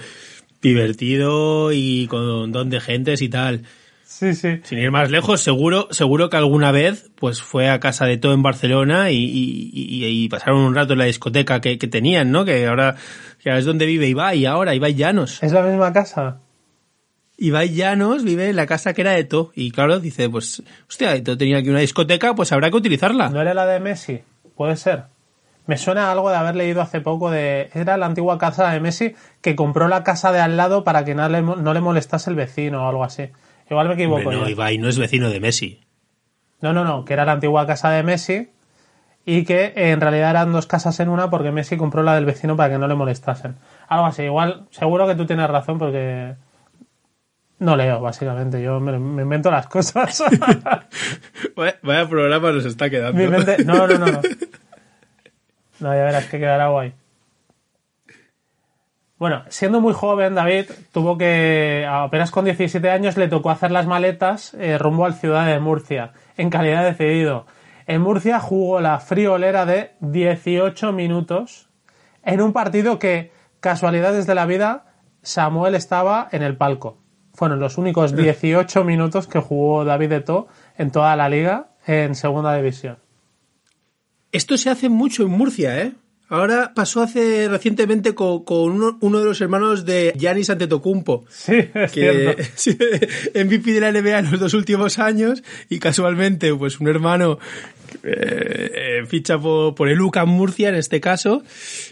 divertido 0.63 1.73
y 1.73 2.07
con 2.07 2.53
don 2.53 2.71
de 2.71 2.81
gentes 2.81 3.23
y 3.23 3.29
tal. 3.29 3.63
Sí, 4.05 4.35
sí. 4.35 4.61
Sin 4.65 4.79
ir 4.79 4.91
más 4.91 5.11
lejos, 5.11 5.41
seguro, 5.41 5.87
seguro 5.93 6.29
que 6.31 6.37
alguna 6.37 6.73
vez 6.73 7.11
pues 7.15 7.41
fue 7.41 7.69
a 7.71 7.79
casa 7.79 8.07
de 8.07 8.19
todo 8.19 8.35
en 8.35 8.43
Barcelona 8.43 9.11
y, 9.13 9.17
y- 9.17 9.71
y- 9.73 10.05
y 10.25 10.29
pasaron 10.29 10.59
un 10.61 10.75
rato 10.75 10.95
en 10.95 10.99
la 10.99 11.05
discoteca 11.05 11.61
que, 11.61 11.79
que 11.79 11.87
tenían, 11.87 12.33
¿no? 12.33 12.45
Que 12.45 12.67
ahora 12.67 12.97
que 13.43 13.51
ahora 13.51 13.61
es 13.61 13.65
donde 13.65 13.87
vive 13.87 14.09
Ibai 14.09 14.45
ahora, 14.47 14.75
Ibai 14.75 14.95
Llanos. 14.95 15.43
¿Es 15.43 15.53
la 15.53 15.63
misma 15.63 15.93
casa? 15.93 16.41
Ibai 17.39 17.71
Llanos 17.73 18.23
vive 18.25 18.51
en 18.51 18.57
la 18.57 18.67
casa 18.67 18.93
que 18.93 19.01
era 19.01 19.13
de 19.13 19.25
To. 19.25 19.53
Y 19.55 19.71
claro, 19.71 19.99
dice, 20.01 20.29
pues, 20.29 20.63
hostia, 20.89 21.15
Eto 21.15 21.39
tenía 21.39 21.59
aquí 21.59 21.71
una 21.71 21.79
discoteca, 21.79 22.35
pues 22.35 22.53
habrá 22.53 22.69
que 22.71 22.77
utilizarla. 22.77 23.31
¿No 23.31 23.41
era 23.41 23.55
la 23.55 23.65
de 23.65 23.81
Messi? 23.81 24.21
Puede 24.57 24.77
ser. 24.77 25.05
Me 25.71 25.77
suena 25.77 26.11
algo 26.11 26.31
de 26.31 26.37
haber 26.37 26.57
leído 26.57 26.83
hace 26.83 27.01
poco 27.01 27.31
de... 27.31 27.71
Era 27.75 27.97
la 27.97 28.07
antigua 28.07 28.39
casa 28.39 28.69
de 28.73 28.81
Messi 28.81 29.15
que 29.41 29.55
compró 29.55 29.87
la 29.87 30.03
casa 30.03 30.33
de 30.33 30.41
al 30.41 30.57
lado 30.57 30.83
para 30.83 31.05
que 31.05 31.15
no 31.15 31.29
le, 31.29 31.43
no 31.43 31.73
le 31.73 31.81
molestase 31.81 32.29
el 32.29 32.35
vecino 32.35 32.85
o 32.85 32.89
algo 32.89 33.05
así. 33.05 33.31
Igual 33.71 33.87
me 33.87 33.95
equivoco. 33.95 34.19
Hombre, 34.23 34.37
no, 34.37 34.43
yo. 34.43 34.49
Ibai 34.49 34.79
no 34.79 34.89
es 34.89 34.99
vecino 34.99 35.31
de 35.31 35.39
Messi. 35.39 35.81
No, 36.61 36.73
no, 36.73 36.83
no, 36.83 37.05
que 37.05 37.13
era 37.13 37.25
la 37.25 37.31
antigua 37.33 37.69
casa 37.69 37.89
de 37.91 38.03
Messi 38.03 38.51
y 39.25 39.45
que 39.45 39.73
en 39.77 40.01
realidad 40.01 40.31
eran 40.31 40.51
dos 40.51 40.67
casas 40.67 40.99
en 40.99 41.09
una 41.09 41.31
porque 41.31 41.53
Messi 41.53 41.77
compró 41.77 42.03
la 42.03 42.17
del 42.17 42.25
vecino 42.25 42.57
para 42.57 42.71
que 42.73 42.79
no 42.79 42.89
le 42.89 42.97
molestasen. 42.97 43.55
Algo 43.87 44.07
así, 44.07 44.23
igual, 44.25 44.67
seguro 44.73 45.07
que 45.07 45.15
tú 45.15 45.25
tienes 45.25 45.49
razón 45.49 45.79
porque 45.79 46.35
no 47.61 47.77
leo, 47.77 48.01
básicamente, 48.01 48.61
yo 48.61 48.81
me, 48.81 48.99
me 48.99 49.23
invento 49.23 49.53
las 49.53 49.69
cosas. 49.69 50.21
Vaya, 51.83 52.09
programa 52.09 52.51
nos 52.51 52.65
está 52.65 52.91
quedando. 52.91 53.31
Mente- 53.31 53.65
No, 53.65 53.87
no, 53.87 53.99
no, 53.99 54.07
no. 54.07 54.21
No, 55.81 55.95
ya 55.95 56.05
verás 56.05 56.27
que 56.27 56.39
quedará 56.39 56.69
guay. 56.69 56.95
Bueno, 59.19 59.43
siendo 59.49 59.83
muy 59.83 59.93
joven, 59.93 60.35
David 60.35 60.71
tuvo 60.93 61.19
que, 61.19 61.87
apenas 61.87 62.31
con 62.31 62.47
17 62.47 62.91
años, 62.91 63.19
le 63.19 63.29
tocó 63.29 63.51
hacer 63.51 63.71
las 63.71 63.87
maletas 63.87 64.55
eh, 64.55 64.79
rumbo 64.79 65.05
al 65.05 65.13
ciudad 65.13 65.47
de 65.47 65.61
Murcia, 65.61 66.13
en 66.39 66.49
calidad 66.49 66.85
de 66.85 66.95
cedido. 66.95 67.45
En 67.87 68.01
Murcia 68.01 68.41
jugó 68.41 68.81
la 68.81 68.99
friolera 68.99 69.67
de 69.67 69.93
18 70.01 70.93
minutos 70.93 71.69
en 72.25 72.41
un 72.41 72.53
partido 72.55 72.99
que, 72.99 73.33
casualidades 73.61 74.27
de 74.27 74.35
la 74.35 74.47
vida, 74.47 74.87
Samuel 75.23 75.75
estaba 75.75 76.29
en 76.33 76.43
el 76.43 76.57
palco. 76.57 76.99
Fueron 77.35 77.61
los 77.61 77.79
únicos 77.79 78.17
18 78.17 78.85
minutos 78.85 79.27
que 79.27 79.39
jugó 79.39 79.85
David 79.85 80.13
Eto 80.13 80.49
en 80.79 80.91
toda 80.91 81.15
la 81.17 81.29
liga 81.29 81.69
en 81.87 82.15
segunda 82.15 82.55
división. 82.55 82.99
Esto 84.33 84.57
se 84.57 84.71
hace 84.71 84.89
mucho 84.89 85.23
en 85.25 85.31
Murcia, 85.31 85.83
¿eh? 85.83 85.93
Ahora 86.29 86.73
pasó 86.77 87.03
hace 87.03 87.49
recientemente 87.49 88.15
con, 88.15 88.45
con 88.45 88.71
uno, 88.71 88.97
uno 89.01 89.19
de 89.19 89.25
los 89.25 89.41
hermanos 89.41 89.85
de 89.85 90.15
Giannis 90.17 90.49
Antetokounmpo. 90.49 91.25
Sí, 91.29 91.55
es 91.75 91.91
que 91.91 92.37
cierto. 92.55 93.07
MVP 93.35 93.73
de 93.73 93.81
la 93.81 93.91
NBA 93.91 94.19
en 94.21 94.31
los 94.31 94.39
dos 94.39 94.55
últimos 94.55 95.01
años 95.01 95.43
y 95.69 95.81
casualmente 95.81 96.55
pues 96.55 96.79
un 96.79 96.87
hermano 96.87 97.41
eh, 98.05 99.01
eh, 99.03 99.07
ficha 99.09 99.41
por, 99.41 99.75
por 99.75 99.89
el 99.89 100.01
UCAM 100.01 100.29
Murcia 100.29 100.69
en 100.69 100.77
este 100.77 101.01
caso 101.01 101.43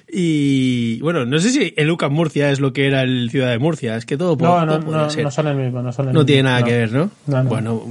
y 0.08 1.00
bueno 1.00 1.26
no 1.26 1.40
sé 1.40 1.50
si 1.50 1.74
el 1.76 1.90
UCAM 1.90 2.12
Murcia 2.12 2.52
es 2.52 2.60
lo 2.60 2.72
que 2.72 2.86
era 2.86 3.02
el 3.02 3.30
Ciudad 3.32 3.50
de 3.50 3.58
Murcia 3.58 3.96
es 3.96 4.06
que 4.06 4.16
todo, 4.16 4.38
po- 4.38 4.44
No, 4.46 4.64
no, 4.64 4.78
todo 4.78 4.92
no, 4.96 5.10
ser. 5.10 5.24
no 5.24 5.32
son 5.32 5.48
el 5.48 5.56
mismo. 5.56 5.82
No, 5.82 5.92
son 5.92 6.06
el 6.08 6.14
No 6.14 6.20
mismo, 6.20 6.26
tiene 6.26 6.42
nada 6.44 6.60
no. 6.60 6.66
que 6.66 6.72
ver, 6.78 6.92
¿no? 6.92 7.10
No, 7.26 7.42
no. 7.42 7.48
Bueno, 7.48 7.84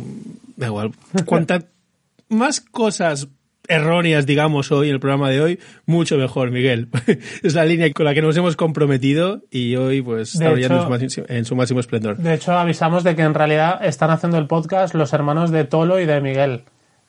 da 0.55 0.67
igual. 0.67 0.91
Cuantas 1.25 1.65
más 2.29 2.61
cosas 2.61 3.27
erróneas, 3.67 4.25
digamos, 4.25 4.71
hoy 4.71 4.89
en 4.89 4.95
el 4.95 4.99
programa 4.99 5.29
de 5.29 5.41
hoy, 5.41 5.59
mucho 5.85 6.17
mejor, 6.17 6.51
Miguel. 6.51 6.89
es 7.43 7.53
la 7.53 7.65
línea 7.65 7.91
con 7.93 8.05
la 8.05 8.13
que 8.13 8.21
nos 8.21 8.35
hemos 8.37 8.55
comprometido 8.55 9.41
y 9.51 9.75
hoy 9.75 10.01
pues 10.01 10.33
está 10.33 10.53
en 10.53 11.45
su 11.45 11.55
máximo 11.55 11.79
esplendor. 11.79 12.17
De 12.17 12.33
hecho, 12.33 12.53
avisamos 12.53 13.03
de 13.03 13.15
que 13.15 13.21
en 13.21 13.33
realidad 13.33 13.83
están 13.85 14.09
haciendo 14.09 14.37
el 14.37 14.47
podcast 14.47 14.93
los 14.93 15.13
hermanos 15.13 15.51
de 15.51 15.63
Tolo 15.65 15.99
y 15.99 16.05
de 16.05 16.21
Miguel. 16.21 16.63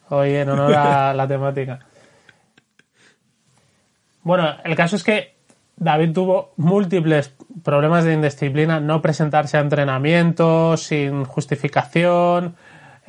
Hoy 0.09 0.35
en 0.35 0.49
honor 0.49 0.75
a 0.75 1.15
la 1.15 1.29
temática. 1.29 1.81
Bueno, 4.23 4.57
el 4.65 4.75
caso 4.75 4.97
es 4.97 5.05
que 5.05 5.39
David 5.77 6.13
tuvo 6.13 6.53
múltiples 6.57 7.35
problemas 7.63 8.05
de 8.05 8.15
indisciplina, 8.15 8.81
no 8.81 9.01
presentarse 9.01 9.57
a 9.57 9.61
entrenamientos 9.61 10.83
sin 10.83 11.25
justificación, 11.25 12.57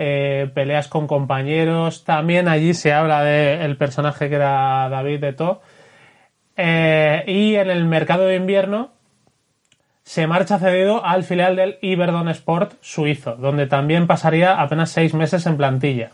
eh, 0.02 0.50
peleas 0.54 0.88
con 0.88 1.08
compañeros. 1.08 2.06
También 2.06 2.48
allí 2.48 2.74
se 2.74 2.94
habla 2.94 3.22
del 3.22 3.76
personaje 3.76 4.30
que 4.30 4.36
era 4.36 4.88
David 4.88 5.20
de 5.20 5.34
To. 5.34 5.62
Eh, 6.56 7.26
y 7.28 7.56
en 7.56 7.70
el 7.70 7.84
mercado 7.84 8.26
de 8.26 8.38
invierno 8.38 8.92
se 10.04 10.26
marcha 10.26 10.58
cedido 10.58 11.06
al 11.06 11.24
filial 11.24 11.58
del 11.58 11.78
Iberdon 11.82 12.30
Sport 12.30 12.76
suizo, 12.80 13.36
donde 13.36 13.68
también 13.68 14.08
pasaría 14.08 14.60
apenas 14.62 14.90
seis 14.90 15.14
meses 15.14 15.46
en 15.46 15.58
plantilla. 15.58 16.12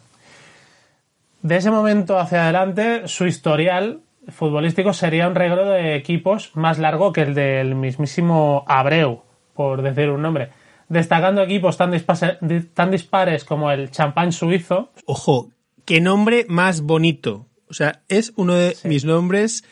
De 1.44 1.58
ese 1.58 1.70
momento 1.70 2.18
hacia 2.18 2.44
adelante, 2.44 3.08
su 3.08 3.28
historial 3.28 4.00
futbolístico 4.30 4.94
sería 4.94 5.28
un 5.28 5.36
regalo 5.36 5.70
de 5.70 5.96
equipos 5.96 6.50
más 6.56 6.80
largo 6.80 7.14
que 7.14 7.22
el 7.22 7.36
del 7.36 7.76
mismísimo 7.76 8.66
Abreu, 8.68 9.22
por 9.54 9.84
decir 9.84 10.10
un 10.10 10.24
nombre, 10.24 10.50
destacando 10.90 11.42
equipos 11.42 11.78
tan, 11.78 11.92
dispase- 11.92 12.38
tan 12.74 12.92
dispares 12.92 13.44
como 13.44 13.72
el 13.72 13.92
Champagne 13.92 14.32
suizo, 14.32 14.92
Ojo, 15.06 15.50
qué 15.86 16.02
nombre 16.02 16.46
más 16.48 16.82
bonito. 16.82 17.48
O 17.70 17.74
sea, 17.74 18.02
es 18.08 18.32
uno 18.36 18.54
de 18.56 18.78
mis 18.84 19.06
nombres 19.06 19.64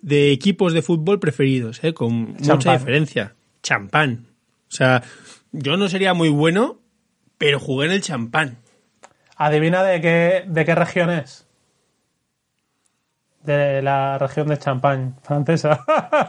de 0.00 0.30
equipos 0.32 0.72
de 0.72 0.82
fútbol 0.82 1.18
preferidos, 1.20 1.82
¿eh? 1.84 1.92
con 1.92 2.32
mucha 2.32 2.44
Champán. 2.58 2.78
diferencia. 2.78 3.34
Champán. 3.62 4.26
O 4.68 4.72
sea, 4.72 5.02
yo 5.52 5.76
no 5.76 5.88
sería 5.88 6.14
muy 6.14 6.28
bueno, 6.28 6.78
pero 7.38 7.58
jugué 7.58 7.86
en 7.86 7.92
el 7.92 8.02
champán. 8.02 8.58
adivina 9.36 9.82
de 9.82 10.00
qué, 10.00 10.44
de 10.46 10.64
qué 10.64 10.74
región 10.74 11.10
es. 11.10 11.46
De 13.42 13.80
la 13.80 14.18
región 14.18 14.48
de 14.48 14.58
Champagne, 14.58 15.12
francesa. 15.22 15.82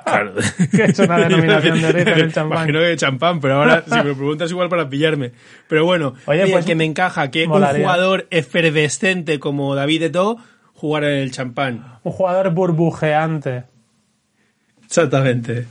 Claro. 0.06 0.34
Que 0.72 0.84
es 0.86 1.00
una 1.00 1.18
denominación 1.28 1.82
de 1.82 1.88
origen 1.88 2.20
el 2.20 2.34
champán. 2.34 2.58
Imagino 2.60 2.80
que 2.80 2.96
champán, 2.96 3.40
pero 3.42 3.56
ahora 3.56 3.84
si 3.86 3.96
me 3.96 4.14
preguntas 4.16 4.50
igual 4.50 4.70
para 4.70 4.88
pillarme. 4.90 5.34
Pero 5.68 5.84
bueno, 5.86 6.14
Oye, 6.26 6.48
pues, 6.48 6.66
que 6.66 6.76
me 6.76 6.86
encaja 6.86 7.30
que 7.30 7.48
molaría. 7.48 7.80
un 7.80 7.84
jugador 7.84 8.28
efervescente 8.32 9.40
como 9.40 9.76
David 9.76 10.04
Eto'o 10.04 10.38
jugara 10.74 11.10
en 11.12 11.18
el 11.18 11.32
champán. 11.32 12.00
Un 12.04 12.14
jugador 12.14 12.50
burbujeante. 12.52 13.66
Exactamente. 14.86 15.68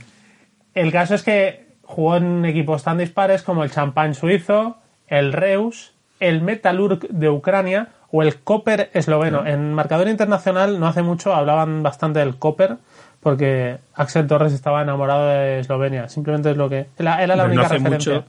El 0.73 0.91
caso 0.91 1.15
es 1.15 1.23
que 1.23 1.65
jugó 1.81 2.17
en 2.17 2.45
equipos 2.45 2.83
tan 2.83 2.97
dispares 2.97 3.43
como 3.43 3.63
el 3.63 3.71
Champagne 3.71 4.13
suizo, 4.13 4.77
el 5.07 5.33
Reus, 5.33 5.93
el 6.19 6.41
Metalurg 6.41 7.07
de 7.09 7.29
Ucrania 7.29 7.89
o 8.11 8.23
el 8.23 8.39
Koper 8.39 8.89
esloveno. 8.93 9.45
En 9.45 9.73
marcador 9.73 10.07
internacional 10.07 10.79
no 10.79 10.87
hace 10.87 11.01
mucho 11.01 11.33
hablaban 11.33 11.83
bastante 11.83 12.19
del 12.19 12.35
Koper 12.37 12.77
porque 13.21 13.77
Axel 13.93 14.27
Torres 14.27 14.53
estaba 14.53 14.81
enamorado 14.81 15.27
de 15.27 15.59
Eslovenia. 15.59 16.09
Simplemente 16.09 16.51
es 16.51 16.57
lo 16.57 16.69
que... 16.69 16.87
Era, 16.97 17.23
era 17.23 17.35
la 17.35 17.43
Hombre, 17.43 17.55
no 17.57 17.61
única 17.61 17.65
hace 17.67 17.75
referencia. 17.75 18.13
mucho. 18.15 18.25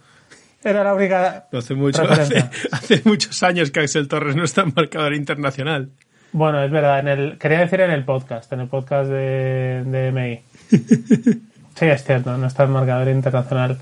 Era 0.64 0.84
la 0.84 0.94
única 0.94 1.46
No 1.50 1.58
hace 1.58 1.74
mucho. 1.74 2.02
Hace 2.72 3.02
muchos 3.04 3.42
años 3.42 3.70
que 3.70 3.80
Axel 3.80 4.06
Torres 4.06 4.36
no 4.36 4.44
está 4.44 4.62
en 4.62 4.72
marcador 4.76 5.14
internacional. 5.14 5.88
Bueno, 6.32 6.62
es 6.62 6.70
verdad. 6.70 7.00
En 7.00 7.08
el, 7.08 7.38
quería 7.38 7.58
decir 7.58 7.80
en 7.80 7.90
el 7.90 8.04
podcast, 8.04 8.52
en 8.52 8.60
el 8.60 8.68
podcast 8.68 9.10
de, 9.10 9.82
de 9.84 10.12
MI. 10.12 10.40
Sí, 11.74 11.86
es 11.86 12.04
cierto, 12.04 12.36
no 12.36 12.46
está 12.46 12.64
en 12.64 12.70
marcador 12.70 13.08
internacional. 13.08 13.78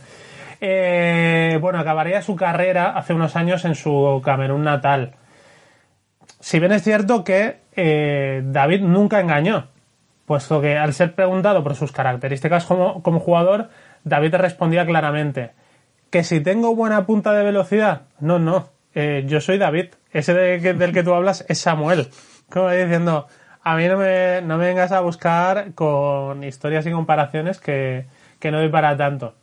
Eh, 0.61 1.59
bueno, 1.61 1.81
acabaría 1.81 2.23
su 2.23 2.37
carrera 2.37 2.91
hace 2.97 3.15
unos 3.15 3.35
años 3.35 3.65
en 3.65 3.75
su 3.75 4.23
Camerún 4.25 4.63
natal. 4.63 5.15
Si 6.41 6.59
bien 6.59 6.73
es 6.73 6.83
cierto 6.83 7.23
que 7.23 7.61
eh, 7.77 8.43
David 8.45 8.81
nunca 8.81 9.21
engañó, 9.21 9.69
puesto 10.27 10.61
que 10.61 10.77
al 10.77 10.95
ser 10.95 11.15
preguntado 11.15 11.63
por 11.63 11.75
sus 11.75 11.93
características 11.93 12.65
como, 12.65 13.03
como 13.03 13.21
jugador, 13.21 13.69
David 14.05 14.35
respondía 14.37 14.87
claramente 14.87 15.53
que 16.11 16.25
si 16.25 16.41
tengo 16.41 16.75
buena 16.75 17.07
punta 17.07 17.33
de 17.33 17.45
velocidad, 17.45 18.03
no, 18.19 18.39
no, 18.39 18.71
eh, 18.95 19.25
yo 19.27 19.41
soy 19.41 19.59
David, 19.59 19.91
ese 20.13 20.35
de 20.35 20.75
del 20.75 20.93
que 20.93 21.03
tú 21.03 21.15
hablas 21.15 21.45
es 21.49 21.59
Samuel. 21.59 22.09
Como 22.51 22.69
diciendo, 22.71 23.29
a 23.63 23.77
mí 23.77 23.87
no 23.87 23.97
me, 23.97 24.43
no 24.43 24.59
me 24.59 24.67
vengas 24.67 24.91
a 24.93 25.01
buscar 25.01 25.75
con 25.75 26.43
historias 26.43 26.85
y 26.87 26.91
comparaciones 26.91 27.61
que, 27.61 28.07
que 28.41 28.51
no 28.51 28.59
doy 28.59 28.69
para 28.69 28.97
tanto. 28.97 29.35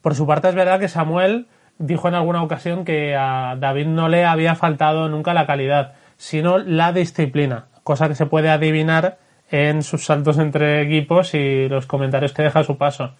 Por 0.00 0.14
su 0.14 0.26
parte 0.26 0.48
es 0.48 0.54
verdad 0.54 0.80
que 0.80 0.88
Samuel 0.88 1.48
dijo 1.82 2.08
en 2.08 2.14
alguna 2.14 2.42
ocasión 2.42 2.84
que 2.84 3.14
a 3.16 3.56
David 3.58 3.86
no 3.86 4.08
le 4.08 4.24
había 4.24 4.54
faltado 4.54 5.08
nunca 5.08 5.34
la 5.34 5.46
calidad, 5.46 5.94
sino 6.16 6.58
la 6.58 6.92
disciplina, 6.92 7.66
cosa 7.82 8.08
que 8.08 8.14
se 8.14 8.26
puede 8.26 8.48
adivinar 8.50 9.18
en 9.50 9.82
sus 9.82 10.04
saltos 10.04 10.38
entre 10.38 10.80
equipos 10.82 11.34
y 11.34 11.68
los 11.68 11.86
comentarios 11.86 12.32
que 12.32 12.42
deja 12.42 12.64
su 12.64 12.78
paso. 12.78 13.14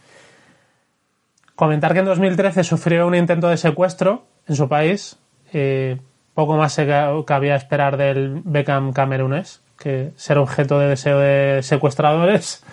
Comentar 1.54 1.92
que 1.92 1.98
en 2.00 2.06
2013 2.06 2.64
sufrió 2.64 3.06
un 3.06 3.14
intento 3.14 3.48
de 3.48 3.56
secuestro 3.56 4.24
en 4.48 4.56
su 4.56 4.68
país. 4.68 5.18
eh, 5.52 5.98
poco 6.34 6.56
más 6.56 6.72
se 6.72 6.86
ca- 6.86 7.10
cabía 7.26 7.54
esperar 7.56 7.98
del 7.98 8.40
Beckham 8.42 8.94
camerunés, 8.94 9.62
que 9.78 10.12
ser 10.16 10.38
objeto 10.38 10.78
de 10.78 10.86
deseo 10.88 11.18
de 11.18 11.62
secuestradores. 11.62 12.64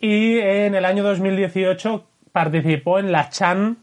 Y 0.00 0.38
en 0.38 0.76
el 0.76 0.84
año 0.84 1.02
2018 1.02 2.04
participó 2.30 3.00
en 3.00 3.10
la 3.10 3.30
Chan 3.30 3.78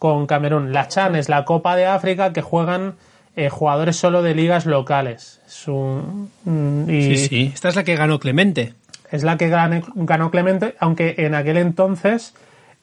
con 0.00 0.26
Camerún. 0.26 0.72
La 0.72 0.88
Chan 0.88 1.14
es 1.14 1.28
la 1.28 1.44
Copa 1.44 1.76
de 1.76 1.86
África 1.86 2.32
que 2.32 2.40
juegan 2.42 2.94
eh, 3.36 3.48
jugadores 3.50 3.94
solo 3.96 4.22
de 4.22 4.34
ligas 4.34 4.66
locales. 4.66 5.40
Mm, 5.68 6.90
y 6.90 7.02
Sí, 7.02 7.16
sí. 7.28 7.50
Esta 7.54 7.68
es 7.68 7.76
la 7.76 7.84
que 7.84 7.94
ganó 7.94 8.18
Clemente. 8.18 8.74
es 9.12 9.22
la 9.22 9.36
que 9.38 9.48
ganó 9.48 10.30
Clemente, 10.32 10.74
aunque 10.80 11.14
en 11.18 11.34
aquel 11.36 11.58
entonces 11.58 12.34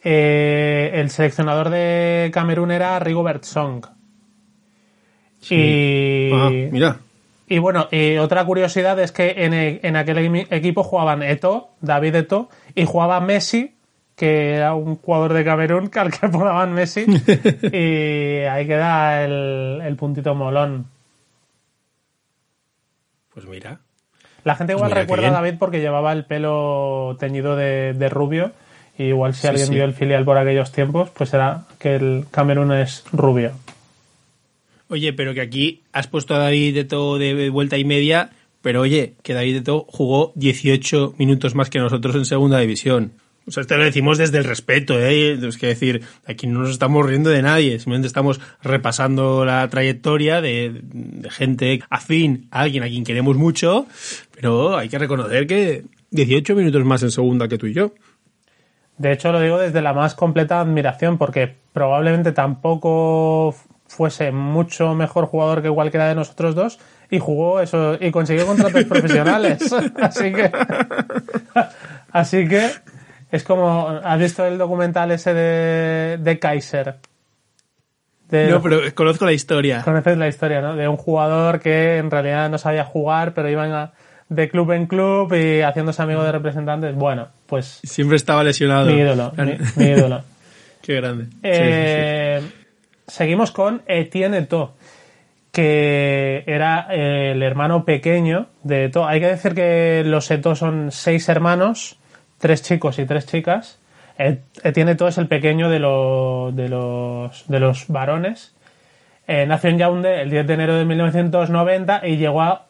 eh, 0.04 0.92
el 0.94 1.10
seleccionador 1.10 1.70
de 1.70 2.30
Camerún 2.34 2.72
era 2.72 2.98
Rigobert 3.00 3.44
Song. 3.44 3.86
Y, 5.50 6.32
Ah, 6.34 6.50
mira. 6.72 6.98
y 7.48 7.58
bueno, 7.60 7.88
y 7.92 8.18
otra 8.18 8.44
curiosidad 8.46 9.00
es 9.00 9.12
que 9.12 9.46
en, 9.46 9.54
e- 9.54 9.80
en 9.84 9.96
aquel 9.96 10.18
equipo 10.50 10.84
jugaban 10.84 11.24
Eto, 11.24 11.70
David 11.82 12.16
Eto, 12.16 12.50
y 12.76 12.86
jugaba 12.86 13.20
Messi 13.22 13.76
que 14.18 14.56
era 14.56 14.74
un 14.76 14.98
jugador 14.98 15.32
de 15.34 15.46
Camerún 15.46 15.88
que 15.90 16.00
al 16.00 16.12
que 16.12 16.26
apodaban 16.26 16.74
Messi. 16.74 17.06
y 17.08 18.44
ahí 18.46 18.68
queda 18.68 19.24
el, 19.24 19.80
el 19.86 19.96
puntito 19.96 20.36
molón. 20.36 20.88
Pues 23.34 23.46
mira. 23.46 23.80
La 24.44 24.56
gente 24.56 24.74
igual 24.74 24.90
Pues 24.90 24.96
mira, 24.96 24.96
qué 24.96 25.02
recuerda 25.14 25.28
a. 25.30 25.42
David 25.42 25.58
porque 25.60 25.80
llevaba 25.80 26.12
el 26.14 26.26
pelo 26.26 27.16
teñido 27.20 27.56
de, 27.56 27.94
de 27.94 28.10
rubio. 28.10 28.52
Y 28.98 29.04
igual 29.06 29.36
si 29.36 29.42
Sí, 29.42 29.48
alguien 29.48 29.68
sí. 29.68 29.74
vio 29.76 29.84
el 29.84 29.94
filial 29.94 30.26
por 30.26 30.38
aquellos 30.38 30.72
tiempos, 30.72 31.10
pues 31.12 31.30
será 31.30 31.66
que 31.78 31.96
el 31.96 32.26
Camerún 32.32 32.72
es 32.74 33.04
rubio. 33.14 33.52
Oye, 34.90 35.14
pero 35.14 35.34
que 35.36 35.42
aquí 35.42 35.84
has 35.94 36.08
puesto 36.08 36.34
a 36.34 36.40
David 36.40 36.74
de 36.74 36.84
todo 36.86 37.20
de 37.20 37.50
vuelta 37.52 37.78
y 37.78 37.84
media, 37.86 38.32
pero 38.64 38.82
oye, 38.82 39.14
que 39.22 39.34
David 39.36 39.56
de 39.56 39.62
todo 39.62 39.86
jugó 39.88 40.32
18 40.36 41.14
minutos 41.20 41.54
más 41.54 41.70
que 41.70 41.78
nosotros 41.78 42.16
en 42.16 42.26
segunda 42.26 42.58
división. 42.58 43.12
O 43.48 43.52
sea, 43.52 43.62
esto 43.62 43.78
lo 43.78 43.86
decimos 43.86 44.18
desde 44.18 44.40
el 44.40 44.44
respeto, 44.44 45.00
¿eh? 45.00 45.40
Es 45.42 45.58
que 45.58 45.68
decir, 45.68 46.04
aquí 46.26 46.48
no 46.48 46.60
nos 46.60 46.72
estamos 46.72 47.06
riendo 47.06 47.30
de 47.30 47.42
nadie, 47.42 47.80
simplemente 47.80 48.08
estamos 48.08 48.42
repasando 48.62 49.46
la 49.46 49.68
trayectoria 49.70 50.42
de, 50.42 50.82
de 50.84 51.30
gente 51.30 51.80
afín 51.90 52.48
a 52.52 52.62
alguien 52.62 52.84
a 52.84 52.88
quien 52.88 53.06
queremos 53.06 53.38
mucho, 53.38 53.88
pero 54.36 54.78
hay 54.78 54.90
que 54.90 55.00
reconocer 55.00 55.48
que 55.48 55.86
18 56.12 56.56
minutos 56.56 56.84
más 56.84 57.04
en 57.04 57.12
segunda 57.12 57.48
que 57.48 57.58
tú 57.58 57.68
y 57.68 57.74
yo. 57.74 57.94
De 58.98 59.12
hecho, 59.12 59.32
lo 59.32 59.40
digo 59.40 59.60
desde 59.60 59.82
la 59.82 59.94
más 59.94 60.16
completa 60.16 60.60
admiración, 60.60 61.18
porque 61.18 61.56
probablemente 61.72 62.32
tampoco 62.32 63.56
fuese 63.88 64.32
mucho 64.32 64.94
mejor 64.96 65.26
jugador 65.26 65.62
que 65.62 65.70
cualquiera 65.70 66.10
de 66.10 66.16
nosotros 66.16 66.56
dos 66.56 66.80
y 67.10 67.20
jugó 67.20 67.62
eso 67.62 67.98
y 68.00 68.12
consiguió 68.12 68.46
contratos 68.46 68.84
profesionales. 68.90 69.74
Así 70.02 70.32
que, 70.32 70.52
así 72.12 72.48
que 72.48 72.70
es 73.32 73.44
como, 73.44 73.88
¿has 74.04 74.20
visto 74.20 74.46
el 74.46 74.58
documental 74.58 75.12
ese 75.12 75.34
de, 75.34 76.18
de 76.18 76.40
Kaiser? 76.40 76.96
De- 78.30 78.48
No, 78.50 78.62
pero 78.62 78.80
conozco 78.94 79.26
la 79.26 79.34
historia. 79.34 79.82
Conoces 79.84 80.18
la 80.18 80.28
historia, 80.28 80.62
¿no? 80.62 80.76
De 80.76 80.88
un 80.88 80.98
jugador 80.98 81.60
que 81.60 81.98
en 81.98 82.12
realidad 82.12 82.50
no 82.50 82.58
sabía 82.58 82.84
jugar, 82.84 83.34
pero 83.34 83.50
iba 83.50 83.64
a- 83.84 83.94
de 84.30 84.50
club 84.50 84.72
en 84.74 84.88
club 84.88 85.34
y 85.34 85.62
haciéndose 85.62 86.02
amigo 86.02 86.22
de 86.24 86.34
representantes. 86.34 86.94
Bueno, 86.96 87.30
pues 87.46 87.80
Siempre 87.84 88.18
estaba 88.18 88.44
lesionado. 88.44 88.88
mi 88.88 88.98
ídolo, 89.00 89.32
mi, 89.38 89.56
mi 89.76 89.86
ídolo. 89.92 90.24
Qué 90.82 90.96
grande. 90.96 91.26
Sí, 91.26 91.30
sí, 91.32 91.40
sí. 91.42 91.44
Eh, 91.44 92.42
Seguimos 93.08 93.52
con 93.52 93.82
Etienne 93.88 94.40
Eto, 94.40 94.74
que 95.54 96.44
era 96.46 96.88
eh, 96.92 97.32
el 97.32 97.42
hermano 97.42 97.86
pequeño 97.86 98.48
de 98.64 98.86
Eto. 98.86 99.08
Hay 99.08 99.22
que 99.22 99.28
decir 99.28 99.54
que 99.56 100.04
los 100.06 100.30
Eto 100.30 100.56
son 100.56 100.92
seis 100.92 101.30
hermanos, 101.30 101.98
tres 102.40 102.62
chicos 102.64 103.00
y 103.00 103.06
tres 103.06 103.26
chicas. 103.26 103.80
Et- 104.18 104.42
Etienne 104.64 104.92
Eto 104.92 105.08
es 105.08 105.18
el 105.18 105.28
pequeño 105.28 105.70
de, 105.70 105.80
lo- 105.80 106.52
de 106.54 106.70
los, 106.70 107.48
de 107.48 107.60
los 107.60 107.88
varones. 107.88 108.54
Eh, 109.28 109.46
nació 109.46 109.70
en 109.70 109.78
Yaoundé 109.78 110.22
el 110.22 110.30
10 110.30 110.48
de 110.48 110.54
enero 110.54 110.76
de 110.76 110.86
1990 110.86 112.08
y 112.08 112.18
llegó 112.18 112.42
a, 112.42 112.66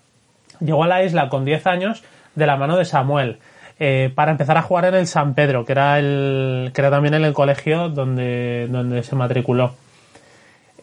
llegó 0.59 0.83
a 0.83 0.87
la 0.87 1.03
isla 1.03 1.29
con 1.29 1.45
10 1.45 1.67
años 1.67 2.03
de 2.35 2.47
la 2.47 2.57
mano 2.57 2.77
de 2.77 2.85
Samuel. 2.85 3.37
eh, 3.79 4.11
para 4.15 4.31
empezar 4.31 4.57
a 4.57 4.63
jugar 4.63 4.85
en 4.85 4.95
el 4.95 5.05
San 5.05 5.35
Pedro, 5.35 5.63
que 5.63 5.71
era, 5.73 5.99
el, 5.99 6.71
que 6.73 6.81
era 6.81 6.89
también 6.89 7.13
en 7.13 7.23
el 7.25 7.33
colegio 7.33 7.89
donde, 7.89 8.67
donde 8.71 9.03
se 9.03 9.15
matriculó. 9.15 9.75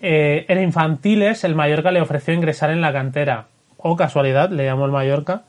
Eh, 0.01 0.45
en 0.49 0.63
infantiles, 0.63 1.45
el 1.45 1.55
Mallorca 1.55 1.91
le 1.91 2.01
ofreció 2.01 2.35
ingresar 2.35 2.71
en 2.71 2.81
la 2.81 2.93
cantera. 2.93 3.47
O 3.77 3.97
casualidad, 3.97 4.51
le 4.51 4.65
llamó 4.65 4.85
el 4.87 4.93
Mallorca. 4.93 5.43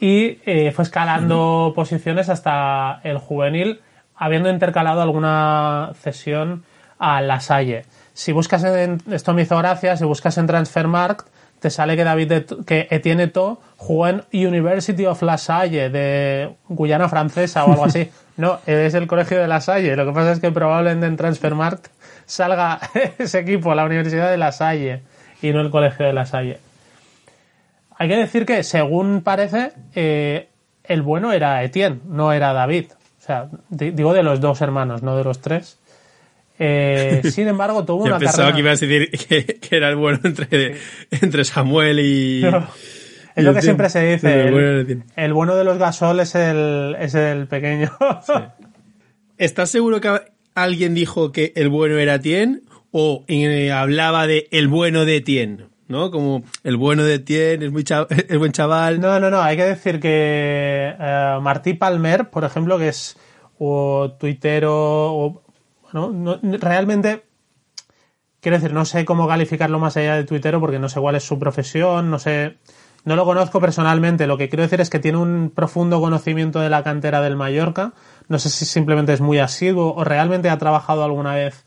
Y 0.00 0.38
eh, 0.44 0.72
fue 0.72 0.84
escalando 0.84 1.72
posiciones 1.74 2.28
hasta 2.28 3.00
el 3.04 3.18
juvenil, 3.18 3.80
habiendo 4.16 4.50
intercalado 4.50 5.02
alguna 5.02 5.92
cesión 6.00 6.64
a 6.98 7.20
La 7.20 7.40
Salle. 7.40 7.84
Si 8.12 8.32
buscas 8.32 8.64
en, 8.64 9.00
esto 9.10 9.34
me 9.34 9.42
hizo 9.42 9.56
gracia, 9.58 9.96
si 9.96 10.04
buscas 10.04 10.38
en 10.38 10.46
Transfermarkt, 10.46 11.28
te 11.60 11.70
sale 11.70 11.96
que 11.96 12.04
David 12.04 12.32
que 12.66 12.88
Etienne 12.90 13.28
To 13.28 13.58
jugó 13.78 14.08
en 14.08 14.22
University 14.32 15.06
of 15.06 15.22
La 15.22 15.38
Salle 15.38 15.88
de 15.88 16.54
Guyana 16.68 17.08
Francesa 17.08 17.64
o 17.64 17.72
algo 17.72 17.84
así. 17.84 18.10
No, 18.36 18.58
es 18.66 18.94
el 18.94 19.06
colegio 19.06 19.38
de 19.38 19.46
La 19.46 19.60
Salle. 19.60 19.94
Lo 19.94 20.04
que 20.04 20.12
pasa 20.12 20.32
es 20.32 20.40
que 20.40 20.50
probablemente 20.50 21.06
en 21.06 21.16
Transfermarkt 21.16 21.86
salga 22.26 22.80
ese 23.18 23.38
equipo, 23.38 23.72
la 23.76 23.84
Universidad 23.84 24.28
de 24.28 24.36
La 24.36 24.50
Salle, 24.50 25.02
y 25.40 25.52
no 25.52 25.60
el 25.60 25.70
colegio 25.70 26.04
de 26.04 26.12
La 26.12 26.26
Salle. 26.26 26.58
Hay 27.96 28.08
que 28.08 28.16
decir 28.16 28.44
que, 28.46 28.62
según 28.62 29.22
parece, 29.22 29.72
eh, 29.94 30.48
el 30.84 31.02
bueno 31.02 31.32
era 31.32 31.62
Etienne, 31.62 32.00
no 32.08 32.32
era 32.32 32.52
David. 32.52 32.86
O 32.92 33.22
sea, 33.26 33.48
di- 33.68 33.90
digo 33.92 34.12
de 34.12 34.22
los 34.22 34.40
dos 34.40 34.60
hermanos, 34.60 35.02
no 35.02 35.16
de 35.16 35.24
los 35.24 35.40
tres. 35.40 35.78
Eh, 36.58 37.22
sin 37.30 37.48
embargo, 37.48 37.84
tuvo 37.84 38.00
Yo 38.06 38.10
una 38.10 38.18
pensaba 38.18 38.50
carrera... 38.50 38.54
que 38.54 38.60
ibas 38.60 38.82
a 38.82 38.86
decir 38.86 39.10
que, 39.28 39.44
que 39.60 39.76
era 39.76 39.88
el 39.88 39.96
bueno 39.96 40.20
entre, 40.24 40.76
entre 41.10 41.44
Samuel 41.44 42.00
y. 42.00 42.42
No. 42.42 42.66
Es 43.36 43.42
lo 43.42 43.52
que 43.52 43.58
Etienne. 43.58 43.62
siempre 43.62 43.88
se 43.90 44.12
dice. 44.12 44.32
El 44.32 44.40
El, 44.46 44.52
bueno 44.52 44.68
era 44.68 44.80
Etienne. 44.82 45.04
el 45.16 45.32
bueno 45.32 45.56
de 45.56 45.64
los 45.64 45.78
gasol 45.78 46.20
es 46.20 46.34
el, 46.36 46.96
es 47.00 47.14
el 47.14 47.46
pequeño. 47.48 47.90
¿Estás 49.38 49.70
seguro 49.70 50.00
que 50.00 50.10
alguien 50.54 50.94
dijo 50.94 51.32
que 51.32 51.52
el 51.56 51.68
bueno 51.68 51.98
era 51.98 52.14
Etienne 52.16 52.60
o 52.92 53.24
eh, 53.26 53.72
hablaba 53.72 54.26
de 54.28 54.46
el 54.52 54.68
bueno 54.68 55.04
de 55.04 55.16
Etienne? 55.16 55.64
¿No? 55.86 56.10
Como 56.10 56.42
el 56.62 56.76
bueno 56.78 57.02
de 57.02 57.16
Etienne 57.16 57.66
es, 57.66 57.72
muy 57.72 57.84
es 58.28 58.38
buen 58.38 58.52
chaval. 58.52 59.00
No, 59.00 59.20
no, 59.20 59.30
no. 59.30 59.40
Hay 59.42 59.56
que 59.56 59.64
decir 59.64 60.00
que 60.00 60.94
eh, 60.98 61.38
Martí 61.42 61.74
Palmer, 61.74 62.30
por 62.30 62.44
ejemplo, 62.44 62.78
que 62.78 62.88
es 62.88 63.16
o 63.58 64.12
tuitero, 64.18 64.72
o, 64.74 65.42
bueno, 65.92 66.10
no- 66.10 66.40
realmente, 66.58 67.24
quiero 68.40 68.56
decir, 68.58 68.72
no 68.72 68.84
sé 68.84 69.04
cómo 69.04 69.28
calificarlo 69.28 69.78
más 69.78 69.96
allá 69.96 70.16
de 70.16 70.24
tuitero 70.24 70.60
porque 70.60 70.78
no 70.78 70.88
sé 70.88 71.00
cuál 71.00 71.14
es 71.16 71.24
su 71.24 71.38
profesión, 71.38 72.10
no 72.10 72.18
sé, 72.18 72.56
no 73.04 73.14
lo 73.16 73.24
conozco 73.24 73.60
personalmente. 73.60 74.26
Lo 74.26 74.36
que 74.38 74.48
quiero 74.48 74.62
decir 74.62 74.80
es 74.80 74.90
que 74.90 74.98
tiene 74.98 75.18
un 75.18 75.52
profundo 75.54 76.00
conocimiento 76.00 76.60
de 76.60 76.70
la 76.70 76.82
cantera 76.82 77.20
del 77.20 77.36
Mallorca. 77.36 77.92
No 78.28 78.38
sé 78.38 78.48
si 78.50 78.64
simplemente 78.64 79.12
es 79.12 79.20
muy 79.20 79.38
asiduo 79.38 79.94
o 79.94 80.02
realmente 80.04 80.48
ha 80.50 80.58
trabajado 80.58 81.04
alguna 81.04 81.34
vez 81.34 81.64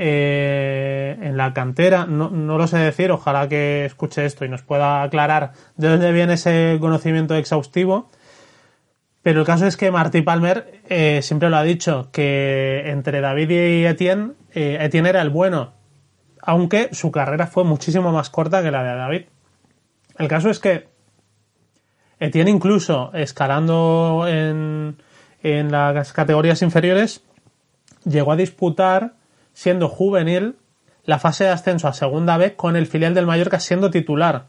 eh, 0.00 1.18
en 1.20 1.36
la 1.36 1.52
cantera. 1.52 2.06
No, 2.06 2.30
no 2.30 2.56
lo 2.56 2.68
sé 2.68 2.78
decir, 2.78 3.10
ojalá 3.10 3.48
que 3.48 3.84
escuche 3.84 4.24
esto 4.24 4.44
y 4.44 4.48
nos 4.48 4.62
pueda 4.62 5.02
aclarar 5.02 5.52
de 5.76 5.88
dónde 5.88 6.12
viene 6.12 6.34
ese 6.34 6.78
conocimiento 6.80 7.34
exhaustivo. 7.34 8.08
Pero 9.22 9.40
el 9.40 9.46
caso 9.46 9.66
es 9.66 9.76
que 9.76 9.90
Martí 9.90 10.22
Palmer 10.22 10.80
eh, 10.88 11.20
siempre 11.22 11.50
lo 11.50 11.56
ha 11.56 11.64
dicho, 11.64 12.10
que 12.12 12.84
entre 12.86 13.20
David 13.20 13.50
y 13.50 13.84
Etienne, 13.84 14.34
eh, 14.54 14.78
Etienne 14.80 15.08
era 15.08 15.20
el 15.20 15.30
bueno, 15.30 15.72
aunque 16.40 16.90
su 16.92 17.10
carrera 17.10 17.48
fue 17.48 17.64
muchísimo 17.64 18.12
más 18.12 18.30
corta 18.30 18.62
que 18.62 18.70
la 18.70 18.84
de 18.84 18.94
David. 18.94 19.22
El 20.16 20.28
caso 20.28 20.48
es 20.48 20.60
que 20.60 20.86
Etienne 22.20 22.50
incluso 22.50 23.10
escalando 23.14 24.26
en, 24.28 24.96
en 25.42 25.72
las 25.72 26.12
categorías 26.12 26.62
inferiores 26.62 27.24
llegó 28.04 28.30
a 28.30 28.36
disputar, 28.36 29.17
siendo 29.58 29.88
juvenil, 29.88 30.54
la 31.04 31.18
fase 31.18 31.42
de 31.42 31.50
ascenso 31.50 31.88
a 31.88 31.92
segunda 31.92 32.36
vez 32.36 32.52
con 32.54 32.76
el 32.76 32.86
filial 32.86 33.12
del 33.12 33.26
Mallorca 33.26 33.58
siendo 33.58 33.90
titular 33.90 34.44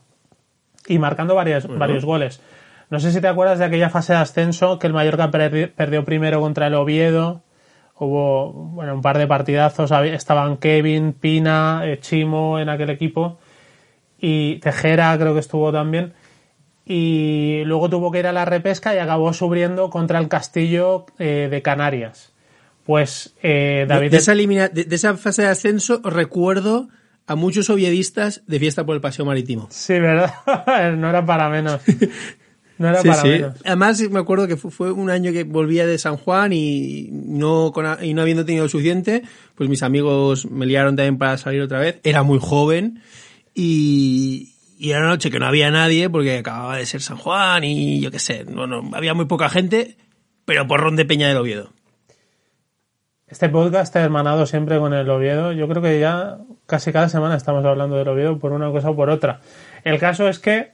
y 0.85 0.99
marcando 0.99 1.33
varias, 1.33 1.65
varios 1.67 2.05
goles. 2.05 2.41
No 2.91 2.99
sé 2.99 3.11
si 3.11 3.19
te 3.19 3.27
acuerdas 3.27 3.57
de 3.57 3.65
aquella 3.65 3.89
fase 3.89 4.13
de 4.13 4.19
ascenso 4.19 4.77
que 4.77 4.85
el 4.85 4.93
Mallorca 4.93 5.31
perdi- 5.31 5.71
perdió 5.73 6.05
primero 6.05 6.39
contra 6.41 6.67
el 6.67 6.75
Oviedo. 6.75 7.41
Hubo 7.97 8.53
bueno, 8.53 8.93
un 8.93 9.01
par 9.01 9.17
de 9.17 9.25
partidazos. 9.25 9.89
Estaban 9.91 10.57
Kevin, 10.57 11.13
Pina, 11.13 11.81
eh, 11.85 11.99
Chimo 11.99 12.59
en 12.59 12.69
aquel 12.69 12.91
equipo. 12.91 13.39
Y 14.19 14.57
Tejera 14.59 15.17
creo 15.17 15.33
que 15.33 15.39
estuvo 15.39 15.71
también. 15.71 16.13
Y 16.85 17.63
luego 17.65 17.89
tuvo 17.89 18.11
que 18.11 18.19
ir 18.19 18.27
a 18.27 18.31
la 18.31 18.45
repesca 18.45 18.93
y 18.93 18.99
acabó 18.99 19.33
subiendo 19.33 19.89
contra 19.89 20.19
el 20.19 20.27
Castillo 20.27 21.07
eh, 21.17 21.47
de 21.49 21.61
Canarias. 21.63 22.31
Pues 22.89 23.35
eh, 23.43 23.81
De, 23.81 23.85
David... 23.85 24.09
de 24.09 24.17
esa 24.17 24.33
elimina- 24.33 24.67
de- 24.67 24.83
de 24.85 24.95
esa 24.95 25.15
fase 25.15 25.43
de 25.43 25.49
ascenso 25.49 26.01
recuerdo 26.03 26.89
a 27.27 27.35
muchos 27.35 27.69
oviedistas 27.69 28.41
de 28.47 28.57
fiesta 28.57 28.83
por 28.83 28.95
el 28.95 29.01
paseo 29.01 29.25
marítimo. 29.25 29.67
Sí, 29.69 29.93
¿verdad? 29.99 30.33
no 30.97 31.07
era 31.07 31.23
para 31.23 31.49
menos. 31.51 31.81
No 32.79 32.87
era 32.89 33.03
Sí, 33.03 33.07
para 33.07 33.21
sí. 33.21 33.27
menos. 33.27 33.57
Además 33.63 34.01
me 34.09 34.19
acuerdo 34.19 34.47
que 34.47 34.57
fu- 34.57 34.71
fue 34.71 34.91
un 34.91 35.11
año 35.11 35.31
que 35.31 35.43
volvía 35.43 35.85
de 35.85 35.99
San 35.99 36.17
Juan 36.17 36.51
y 36.51 37.09
no, 37.11 37.71
con 37.73 37.85
y 38.03 38.15
no 38.15 38.23
habiendo 38.23 38.43
tenido 38.43 38.67
suficiente, 38.67 39.21
pues 39.53 39.69
mis 39.69 39.83
amigos 39.83 40.49
me 40.49 40.65
liaron 40.65 40.95
también 40.95 41.19
para 41.19 41.37
salir 41.37 41.61
otra 41.61 41.77
vez. 41.77 41.99
Era 42.03 42.23
muy 42.23 42.39
joven 42.41 43.03
y, 43.53 44.53
y 44.79 44.89
era 44.89 45.01
una 45.01 45.09
noche 45.09 45.29
que 45.29 45.37
no 45.37 45.45
había 45.45 45.69
nadie 45.69 46.09
porque 46.09 46.39
acababa 46.39 46.77
de 46.77 46.87
ser 46.87 47.01
San 47.03 47.17
Juan 47.17 47.63
y 47.63 47.99
yo 48.01 48.09
qué 48.09 48.17
sé, 48.17 48.45
no, 48.45 48.65
no, 48.65 48.89
había 48.95 49.13
muy 49.13 49.25
poca 49.25 49.47
gente, 49.49 49.95
pero 50.45 50.65
porrón 50.65 50.95
de 50.95 51.05
Peña 51.05 51.27
del 51.27 51.37
Oviedo. 51.37 51.71
Este 53.29 53.47
podcast 53.47 53.83
está 53.83 54.01
hermanado 54.01 54.47
siempre 54.47 54.79
con 54.79 54.91
el 54.91 55.07
Oviedo. 55.07 55.51
Yo 55.51 55.67
creo 55.67 55.83
que 55.83 55.99
ya 55.99 56.39
casi 56.65 56.91
cada 56.91 57.09
semana 57.09 57.35
estamos 57.35 57.63
hablando 57.63 57.95
del 57.95 58.07
Oviedo 58.07 58.39
por 58.39 58.53
una 58.53 58.71
cosa 58.71 58.89
o 58.89 58.95
por 58.95 59.11
otra. 59.11 59.39
El 59.83 59.99
caso 59.99 60.27
es 60.27 60.39
que 60.39 60.71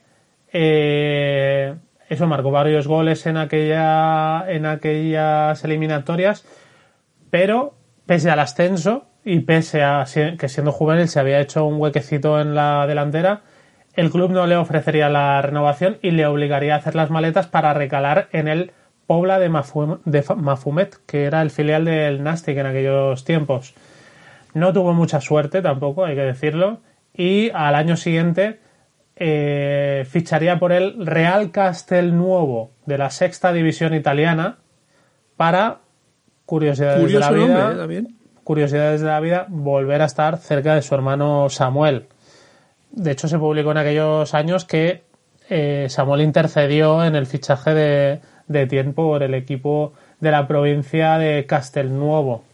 eh, 0.54 1.74
eso 2.08 2.26
marcó 2.26 2.50
varios 2.50 2.88
goles 2.88 3.26
en 3.26 3.36
aquella 3.36 4.50
en 4.50 4.64
aquellas 4.64 5.62
eliminatorias. 5.64 6.46
pero 7.28 7.74
pese 8.06 8.30
al 8.30 8.38
ascenso 8.40 9.04
y 9.22 9.40
pese 9.40 9.82
a 9.82 10.06
que 10.38 10.48
siendo 10.48 10.72
juvenil 10.72 11.08
se 11.08 11.20
había 11.20 11.40
hecho 11.40 11.66
un 11.66 11.78
huequecito 11.78 12.40
en 12.40 12.54
la 12.54 12.86
delantera, 12.86 13.42
el 13.92 14.10
club 14.10 14.30
no 14.30 14.46
le 14.46 14.56
ofrecería 14.56 15.10
la 15.10 15.42
renovación 15.42 15.98
y 16.00 16.12
le 16.12 16.26
obligaría 16.26 16.74
a 16.74 16.78
hacer 16.78 16.94
las 16.94 17.10
maletas 17.10 17.48
para 17.48 17.74
recalar 17.74 18.28
en 18.32 18.48
el 18.48 18.72
Pobla 19.06 19.38
de, 19.38 19.48
Mafumet, 19.48 20.96
que 21.06 21.24
era 21.24 21.42
el 21.42 21.50
filial 21.50 21.84
del 21.84 22.22
Nastic 22.22 22.56
en 22.56 22.66
aquellos 22.66 23.24
tiempos. 23.24 23.74
No 24.54 24.72
tuvo 24.72 24.94
mucha 24.94 25.20
suerte 25.20 25.62
tampoco, 25.62 26.04
hay 26.04 26.16
que 26.16 26.22
decirlo, 26.22 26.80
y 27.14 27.50
al 27.54 27.74
año 27.74 27.96
siguiente 27.96 28.60
eh, 29.14 30.04
ficharía 30.08 30.58
por 30.58 30.72
el 30.72 31.06
Real 31.06 31.50
Castelnuovo 31.50 32.72
de 32.84 32.98
la 32.98 33.10
sexta 33.10 33.52
división 33.52 33.94
italiana 33.94 34.58
para 35.36 35.78
curiosidades 36.44 37.12
de 37.12 37.18
la 37.18 37.30
vida. 37.30 37.86
¿eh? 37.90 38.04
curiosidades 38.46 39.00
de 39.00 39.08
la 39.08 39.18
vida, 39.18 39.46
volver 39.48 40.02
a 40.02 40.04
estar 40.04 40.38
cerca 40.38 40.76
de 40.76 40.82
su 40.82 40.94
hermano 40.94 41.48
Samuel. 41.48 42.06
De 42.92 43.10
hecho, 43.10 43.26
se 43.26 43.38
publicó 43.38 43.72
en 43.72 43.78
aquellos 43.78 44.34
años 44.34 44.64
que 44.64 45.02
eh, 45.48 45.86
Samuel 45.88 46.20
intercedió 46.20 47.04
en 47.04 47.16
el 47.16 47.26
fichaje 47.26 47.74
de, 47.74 48.20
de 48.48 48.66
tiempo 48.66 49.08
por 49.08 49.22
el 49.22 49.34
equipo 49.34 49.92
de 50.20 50.30
la 50.30 50.46
provincia 50.46 51.18
de 51.18 51.46
Castelnuovo. 51.46 52.44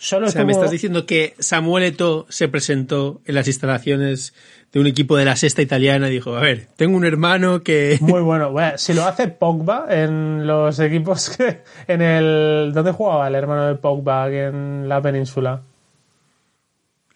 Solo 0.00 0.28
o 0.28 0.30
sea, 0.30 0.44
me 0.44 0.52
estás 0.52 0.70
diciendo 0.70 1.06
que 1.06 1.34
Samuel 1.40 1.82
Eto'o 1.82 2.26
se 2.28 2.46
presentó 2.46 3.20
en 3.26 3.34
las 3.34 3.48
instalaciones 3.48 4.32
de 4.72 4.78
un 4.78 4.86
equipo 4.86 5.16
de 5.16 5.24
la 5.24 5.34
sexta 5.34 5.60
italiana 5.60 6.08
y 6.08 6.12
dijo, 6.12 6.36
a 6.36 6.40
ver, 6.40 6.68
tengo 6.76 6.96
un 6.96 7.04
hermano 7.04 7.64
que... 7.64 7.98
Muy 8.00 8.20
bueno. 8.20 8.54
si 8.76 8.94
lo 8.94 9.04
hace 9.04 9.26
Pogba 9.26 9.86
en 9.90 10.46
los 10.46 10.78
equipos 10.78 11.30
que... 11.36 11.62
En 11.88 12.00
el... 12.00 12.70
¿Dónde 12.72 12.92
jugaba 12.92 13.26
el 13.26 13.34
hermano 13.34 13.66
de 13.66 13.74
Pogba 13.74 14.30
en 14.30 14.88
la 14.88 15.02
península? 15.02 15.62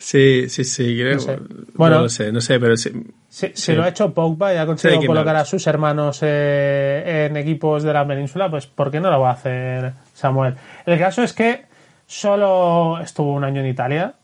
Sí, 0.03 0.49
sí, 0.49 0.65
sí, 0.65 0.99
creo. 0.99 1.17
No 1.17 1.45
Bueno, 1.75 1.97
no 1.97 2.03
lo 2.03 2.09
sé, 2.09 2.33
no 2.33 2.41
sé, 2.41 2.59
pero 2.59 2.77
sí. 2.77 2.91
Si, 3.29 3.73
lo 3.73 3.85
ha 3.85 3.89
hecho 3.89 4.13
Pogba 4.13 4.53
y 4.53 4.57
ha 4.57 4.67
conseguido 4.67 5.07
colocar 5.07 5.37
a 5.37 5.45
sus 5.45 5.65
hermanos 5.69 6.19
eh, 6.23 7.29
en 7.31 7.37
equipos 7.37 7.85
de 7.85 7.93
la 7.93 8.05
península, 8.05 8.51
pues 8.51 8.67
¿por 8.67 8.91
qué 8.91 8.99
no 8.99 9.11
lo 9.13 9.21
va 9.21 9.31
a 9.31 9.35
hacer 9.35 9.93
Samuel? 10.13 10.57
El 10.87 10.99
caso 10.99 11.23
es 11.23 11.33
que 11.33 11.67
solo 12.05 12.99
estuvo 12.99 13.33
un 13.33 13.45
año 13.45 13.61
en 13.61 13.69
Italia 13.69 14.15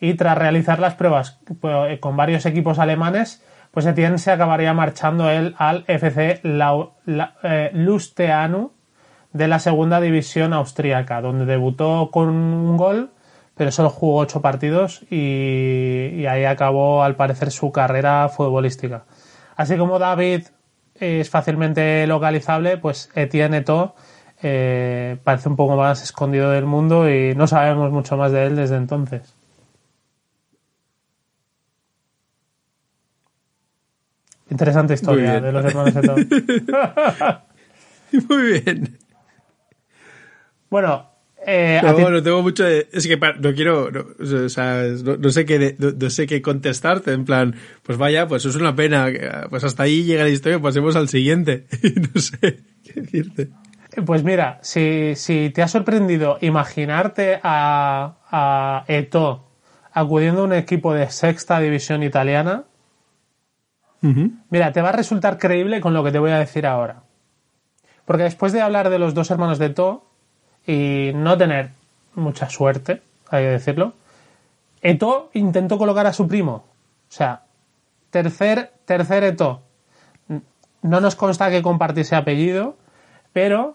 y 0.00 0.14
tras 0.14 0.36
realizar 0.36 0.80
las 0.80 0.94
pruebas 0.94 1.38
pues, 1.60 2.00
con 2.00 2.16
varios 2.16 2.44
equipos 2.44 2.80
alemanes, 2.80 3.42
pues 3.70 3.86
Etienne 3.86 4.18
se 4.18 4.32
acabaría 4.32 4.74
marchando 4.74 5.30
él 5.30 5.54
al 5.58 5.84
FC 5.86 6.40
eh, 6.42 7.70
Lusteanu 7.72 8.72
de 9.32 9.48
la 9.48 9.60
segunda 9.60 10.00
división 10.00 10.52
austríaca, 10.52 11.20
donde 11.20 11.46
debutó 11.46 12.10
con 12.10 12.28
un 12.30 12.76
gol 12.76 13.10
pero 13.60 13.70
solo 13.70 13.90
jugó 13.90 14.20
ocho 14.20 14.40
partidos 14.40 15.02
y, 15.10 16.24
ahí 16.24 16.46
acabó 16.46 17.02
al 17.02 17.14
parecer 17.14 17.50
su 17.50 17.70
carrera 17.70 18.26
futbolística. 18.30 19.04
Así 19.54 19.76
como 19.76 19.98
David 19.98 20.44
es 20.94 21.28
fácilmente 21.28 22.06
localizable, 22.06 22.78
pues 22.78 23.10
Etienne 23.14 23.58
Eto 23.58 23.94
eh, 24.42 25.18
parece 25.24 25.50
un 25.50 25.56
poco 25.56 25.76
más 25.76 26.02
escondido 26.02 26.50
del 26.50 26.64
mundo 26.64 27.10
y 27.10 27.34
no 27.34 27.46
sabemos 27.46 27.92
mucho 27.92 28.16
más 28.16 28.32
de 28.32 28.46
él 28.46 28.56
desde 28.56 28.76
entonces. 28.76 29.36
Interesante 34.48 34.94
historia 34.94 35.38
de 35.38 35.52
los 35.52 35.64
hermanos 35.66 35.96
Eto. 35.96 36.16
Muy 38.30 38.52
bien. 38.52 38.98
Bueno, 40.70 41.09
eh, 41.46 41.80
no, 41.82 42.10
no 42.10 42.22
tengo 42.22 42.42
mucho 42.42 42.64
de, 42.64 42.88
es 42.92 43.06
que 43.06 43.16
no 43.16 43.54
quiero, 43.54 43.90
no, 43.90 44.04
o 44.20 44.48
sea, 44.48 44.84
no, 45.18 45.30
sé 45.30 45.44
qué, 45.46 45.76
no, 45.78 46.10
sé 46.10 46.26
qué 46.26 46.42
contestarte, 46.42 47.12
en 47.12 47.24
plan, 47.24 47.56
pues 47.82 47.96
vaya, 47.96 48.28
pues 48.28 48.44
es 48.44 48.56
una 48.56 48.76
pena, 48.76 49.08
pues 49.48 49.64
hasta 49.64 49.84
ahí 49.84 50.04
llega 50.04 50.24
la 50.24 50.30
historia, 50.30 50.60
pasemos 50.60 50.96
al 50.96 51.08
siguiente, 51.08 51.66
no 52.14 52.20
sé 52.20 52.60
qué 52.84 53.00
decirte. 53.00 53.48
Pues 54.04 54.22
mira, 54.22 54.58
si, 54.62 55.14
si 55.16 55.50
te 55.50 55.62
ha 55.62 55.68
sorprendido 55.68 56.38
imaginarte 56.40 57.40
a, 57.42 58.18
a 58.30 58.84
Eto 58.86 59.48
acudiendo 59.92 60.42
a 60.42 60.44
un 60.44 60.52
equipo 60.52 60.94
de 60.94 61.10
sexta 61.10 61.58
división 61.58 62.02
italiana, 62.02 62.64
mira, 64.00 64.72
te 64.72 64.80
va 64.80 64.90
a 64.90 64.92
resultar 64.92 65.38
creíble 65.38 65.80
con 65.80 65.94
lo 65.94 66.04
que 66.04 66.12
te 66.12 66.18
voy 66.18 66.30
a 66.30 66.38
decir 66.38 66.66
ahora. 66.66 67.02
Porque 68.04 68.22
después 68.24 68.52
de 68.52 68.60
hablar 68.60 68.90
de 68.90 68.98
los 68.98 69.14
dos 69.14 69.30
hermanos 69.30 69.58
de 69.58 69.66
Eto, 69.66 70.09
y 70.66 71.12
no 71.14 71.36
tener 71.36 71.70
mucha 72.14 72.48
suerte, 72.48 73.02
hay 73.30 73.44
que 73.44 73.50
decirlo, 73.50 73.94
Eto 74.82 75.30
intentó 75.34 75.78
colocar 75.78 76.06
a 76.06 76.12
su 76.12 76.26
primo. 76.26 76.52
O 76.52 77.12
sea, 77.12 77.42
tercer, 78.10 78.72
tercer 78.84 79.24
Eto. 79.24 79.62
No 80.82 81.00
nos 81.00 81.16
consta 81.16 81.50
que 81.50 81.62
compartiese 81.62 82.16
apellido, 82.16 82.76
pero 83.32 83.74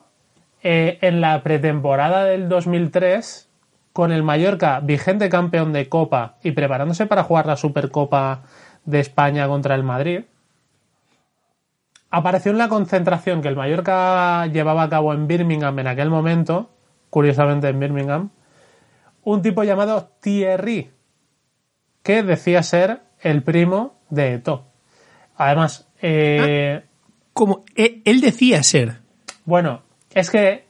eh, 0.64 0.98
en 1.02 1.22
la 1.22 1.44
pretemporada 1.44 2.26
del 2.26 2.50
2003, 2.50 3.50
con 3.94 4.12
el 4.12 4.24
Mallorca 4.24 4.80
vigente 4.80 5.30
campeón 5.30 5.74
de 5.74 5.88
Copa 5.88 6.36
y 6.44 6.52
preparándose 6.52 7.06
para 7.06 7.24
jugar 7.24 7.46
la 7.46 7.56
Supercopa 7.56 8.42
de 8.84 9.00
España 9.00 9.48
contra 9.48 9.76
el 9.76 9.84
Madrid, 9.84 10.24
apareció 12.10 12.52
en 12.52 12.58
la 12.58 12.68
concentración 12.68 13.42
que 13.42 13.48
el 13.48 13.56
Mallorca 13.56 14.48
llevaba 14.48 14.84
a 14.84 14.90
cabo 14.90 15.14
en 15.14 15.28
Birmingham 15.28 15.78
en 15.80 15.88
aquel 15.88 16.10
momento 16.10 16.70
curiosamente 17.16 17.70
en 17.70 17.80
Birmingham, 17.80 18.30
un 19.24 19.42
tipo 19.42 19.64
llamado 19.64 20.12
Thierry, 20.20 20.92
que 22.04 22.24
decía 22.24 22.62
ser 22.62 23.04
el 23.22 23.42
primo 23.42 24.02
de 24.10 24.34
Eto. 24.34 24.66
Además, 25.38 25.88
eh, 26.02 26.82
ah, 26.84 26.90
como 27.32 27.64
e, 27.74 28.02
él 28.04 28.20
decía 28.20 28.62
ser. 28.64 29.00
Bueno, 29.46 29.84
es 30.14 30.30
que 30.30 30.66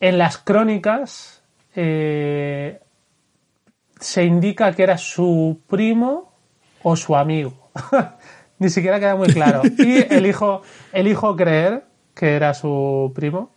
en 0.00 0.18
las 0.18 0.38
crónicas 0.38 1.44
eh, 1.76 2.80
se 4.00 4.24
indica 4.24 4.72
que 4.72 4.82
era 4.82 4.98
su 4.98 5.60
primo 5.68 6.32
o 6.82 6.96
su 6.96 7.14
amigo. 7.14 7.70
Ni 8.58 8.68
siquiera 8.68 8.98
queda 8.98 9.14
muy 9.14 9.28
claro. 9.28 9.62
Y 9.78 10.12
elijo, 10.12 10.62
elijo 10.92 11.36
creer 11.36 11.84
que 12.16 12.34
era 12.34 12.52
su 12.52 13.12
primo. 13.14 13.54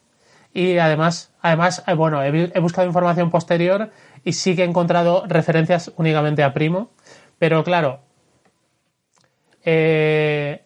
Y 0.53 0.77
además, 0.77 1.31
además 1.41 1.83
eh, 1.87 1.93
bueno, 1.93 2.23
he, 2.23 2.59
buscado 2.59 2.87
información 2.87 3.29
posterior 3.29 3.91
y 4.23 4.33
sí 4.33 4.55
que 4.55 4.63
he 4.63 4.65
encontrado 4.65 5.23
referencias 5.27 5.91
únicamente 5.97 6.43
a 6.43 6.53
Primo. 6.53 6.91
Pero 7.37 7.63
claro, 7.63 8.01
eh, 9.63 10.61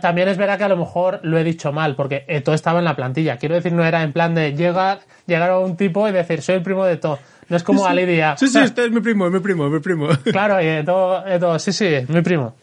también 0.00 0.28
es 0.28 0.36
verdad 0.36 0.58
que 0.58 0.64
a 0.64 0.68
lo 0.68 0.76
mejor 0.76 1.20
lo 1.22 1.38
he 1.38 1.44
dicho 1.44 1.72
mal, 1.72 1.94
porque 1.96 2.42
todo 2.44 2.54
estaba 2.54 2.78
en 2.78 2.84
la 2.84 2.96
plantilla. 2.96 3.36
Quiero 3.36 3.54
decir, 3.54 3.72
no 3.72 3.84
era 3.84 4.02
en 4.02 4.12
plan 4.12 4.34
de 4.34 4.54
llegar, 4.54 5.00
llegar 5.26 5.50
a 5.50 5.58
un 5.58 5.76
tipo 5.76 6.08
y 6.08 6.12
decir, 6.12 6.42
soy 6.42 6.56
el 6.56 6.62
primo 6.62 6.84
de 6.84 6.96
todo. 6.96 7.18
No 7.48 7.56
es 7.56 7.62
como 7.62 7.80
sí, 7.80 7.86
Alidia. 7.88 8.36
Sí, 8.36 8.48
sí, 8.48 8.58
este 8.58 8.84
es 8.86 8.90
mi 8.90 9.00
primo, 9.00 9.26
es 9.26 9.32
mi 9.32 9.40
primo, 9.40 9.66
es 9.66 9.72
mi 9.72 9.80
primo. 9.80 10.08
Claro, 10.24 10.60
y 10.60 10.84
todo, 10.84 11.58
sí, 11.58 11.72
sí, 11.72 11.86
es 11.86 12.08
mi 12.08 12.22
primo. 12.22 12.54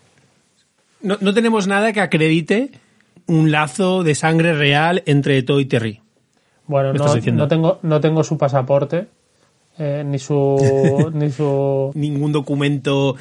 No, 1.02 1.18
no 1.22 1.34
tenemos 1.34 1.68
nada 1.68 1.94
que 1.94 2.02
acredite 2.02 2.72
un 3.28 3.52
lazo 3.52 4.04
de 4.04 4.16
sangre 4.16 4.54
real 4.54 5.04
entre 5.06 5.38
Eto 5.38 5.60
y 5.60 5.66
Terry. 5.66 6.03
Bueno, 6.66 6.94
no, 6.94 7.48
tengo, 7.48 7.80
no 7.82 8.00
tengo 8.00 8.24
su 8.24 8.38
pasaporte, 8.38 9.08
eh, 9.78 10.04
ni 10.06 10.20
su. 10.20 11.12
ni 11.14 11.30
su. 11.30 11.92
Ningún 11.94 12.32
documento. 12.32 13.16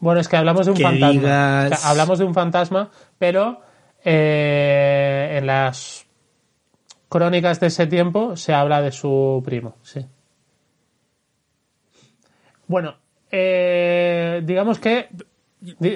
Bueno, 0.00 0.20
es 0.20 0.28
que 0.28 0.36
hablamos 0.36 0.66
de 0.66 0.72
un 0.72 0.78
fantasma. 0.78 1.66
hablamos 1.84 2.18
de 2.18 2.24
un 2.24 2.34
fantasma, 2.34 2.90
pero 3.18 3.60
eh, 4.04 5.36
en 5.38 5.46
las 5.46 6.06
crónicas 7.08 7.58
de 7.60 7.68
ese 7.68 7.86
tiempo 7.86 8.36
se 8.36 8.52
habla 8.52 8.82
de 8.82 8.92
su 8.92 9.42
primo, 9.44 9.76
sí. 9.82 10.04
Bueno, 12.66 12.96
eh, 13.30 14.42
digamos 14.44 14.78
que. 14.78 15.08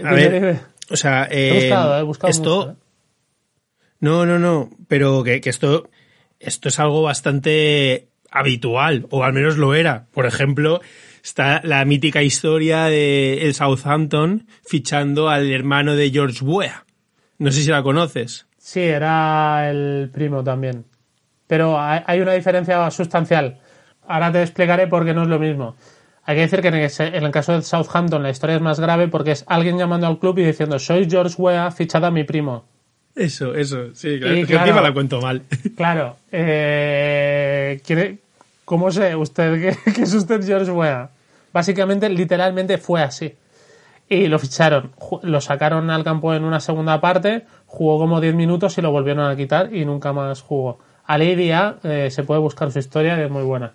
A 0.04 0.12
ver, 0.14 0.60
o 0.90 0.96
sea, 0.96 1.28
he 1.30 1.54
buscado, 1.54 1.98
he 1.98 2.02
buscado 2.02 2.30
esto. 2.30 2.76
No, 4.00 4.24
no, 4.24 4.38
no, 4.38 4.70
pero 4.86 5.22
que, 5.22 5.40
que 5.40 5.50
esto 5.50 5.90
esto 6.40 6.68
es 6.68 6.78
algo 6.78 7.02
bastante 7.02 8.08
habitual, 8.30 9.06
o 9.10 9.24
al 9.24 9.32
menos 9.32 9.56
lo 9.56 9.74
era. 9.74 10.06
Por 10.12 10.26
ejemplo, 10.26 10.80
está 11.22 11.60
la 11.64 11.84
mítica 11.84 12.22
historia 12.22 12.84
de 12.84 13.46
el 13.46 13.54
Southampton 13.54 14.46
fichando 14.64 15.28
al 15.28 15.50
hermano 15.50 15.94
de 15.94 16.10
George 16.10 16.44
Weah. 16.44 16.84
No 17.38 17.50
sé 17.50 17.62
si 17.62 17.70
la 17.70 17.82
conoces. 17.82 18.46
Sí, 18.58 18.80
era 18.80 19.70
el 19.70 20.10
primo 20.12 20.42
también. 20.42 20.84
Pero 21.46 21.78
hay 21.80 22.20
una 22.20 22.32
diferencia 22.32 22.90
sustancial. 22.90 23.58
Ahora 24.06 24.30
te 24.32 24.42
explicaré 24.42 24.86
por 24.86 25.04
qué 25.04 25.14
no 25.14 25.22
es 25.22 25.28
lo 25.28 25.38
mismo. 25.38 25.76
Hay 26.24 26.34
que 26.36 26.42
decir 26.42 26.60
que 26.60 26.68
en 26.68 27.24
el 27.24 27.30
caso 27.30 27.52
de 27.52 27.62
Southampton 27.62 28.22
la 28.22 28.28
historia 28.28 28.56
es 28.56 28.60
más 28.60 28.78
grave 28.78 29.08
porque 29.08 29.30
es 29.30 29.44
alguien 29.46 29.78
llamando 29.78 30.06
al 30.06 30.18
club 30.18 30.38
y 30.38 30.44
diciendo 30.44 30.78
soy 30.78 31.08
George 31.08 31.36
Weah, 31.38 31.70
fichada 31.70 32.08
a 32.08 32.10
mi 32.10 32.24
primo. 32.24 32.66
Eso, 33.18 33.52
eso, 33.54 33.92
sí, 33.94 34.20
claro. 34.20 34.36
Y, 34.36 34.44
claro, 34.44 34.80
la 34.80 34.92
cuento 34.92 35.20
mal. 35.20 35.42
Claro. 35.76 36.16
Eh, 36.30 37.80
¿Cómo 38.64 38.92
sé 38.92 39.16
usted 39.16 39.74
que, 39.84 40.02
es 40.02 40.14
usted 40.14 40.46
George 40.46 40.70
Weah? 40.70 41.10
Básicamente, 41.52 42.08
literalmente 42.08 42.78
fue 42.78 43.02
así. 43.02 43.34
Y 44.08 44.28
lo 44.28 44.38
ficharon, 44.38 44.92
lo 45.22 45.40
sacaron 45.40 45.90
al 45.90 46.04
campo 46.04 46.32
en 46.32 46.44
una 46.44 46.60
segunda 46.60 47.00
parte, 47.00 47.44
jugó 47.66 47.98
como 47.98 48.20
10 48.20 48.36
minutos 48.36 48.78
y 48.78 48.82
lo 48.82 48.92
volvieron 48.92 49.28
a 49.28 49.34
quitar 49.34 49.74
y 49.74 49.84
nunca 49.84 50.12
más 50.12 50.40
jugó. 50.42 50.78
A 51.04 51.18
Lidia 51.18 51.76
eh, 51.82 52.10
se 52.10 52.22
puede 52.22 52.40
buscar 52.40 52.70
su 52.70 52.78
historia, 52.78 53.20
es 53.20 53.30
muy 53.30 53.42
buena. 53.42 53.72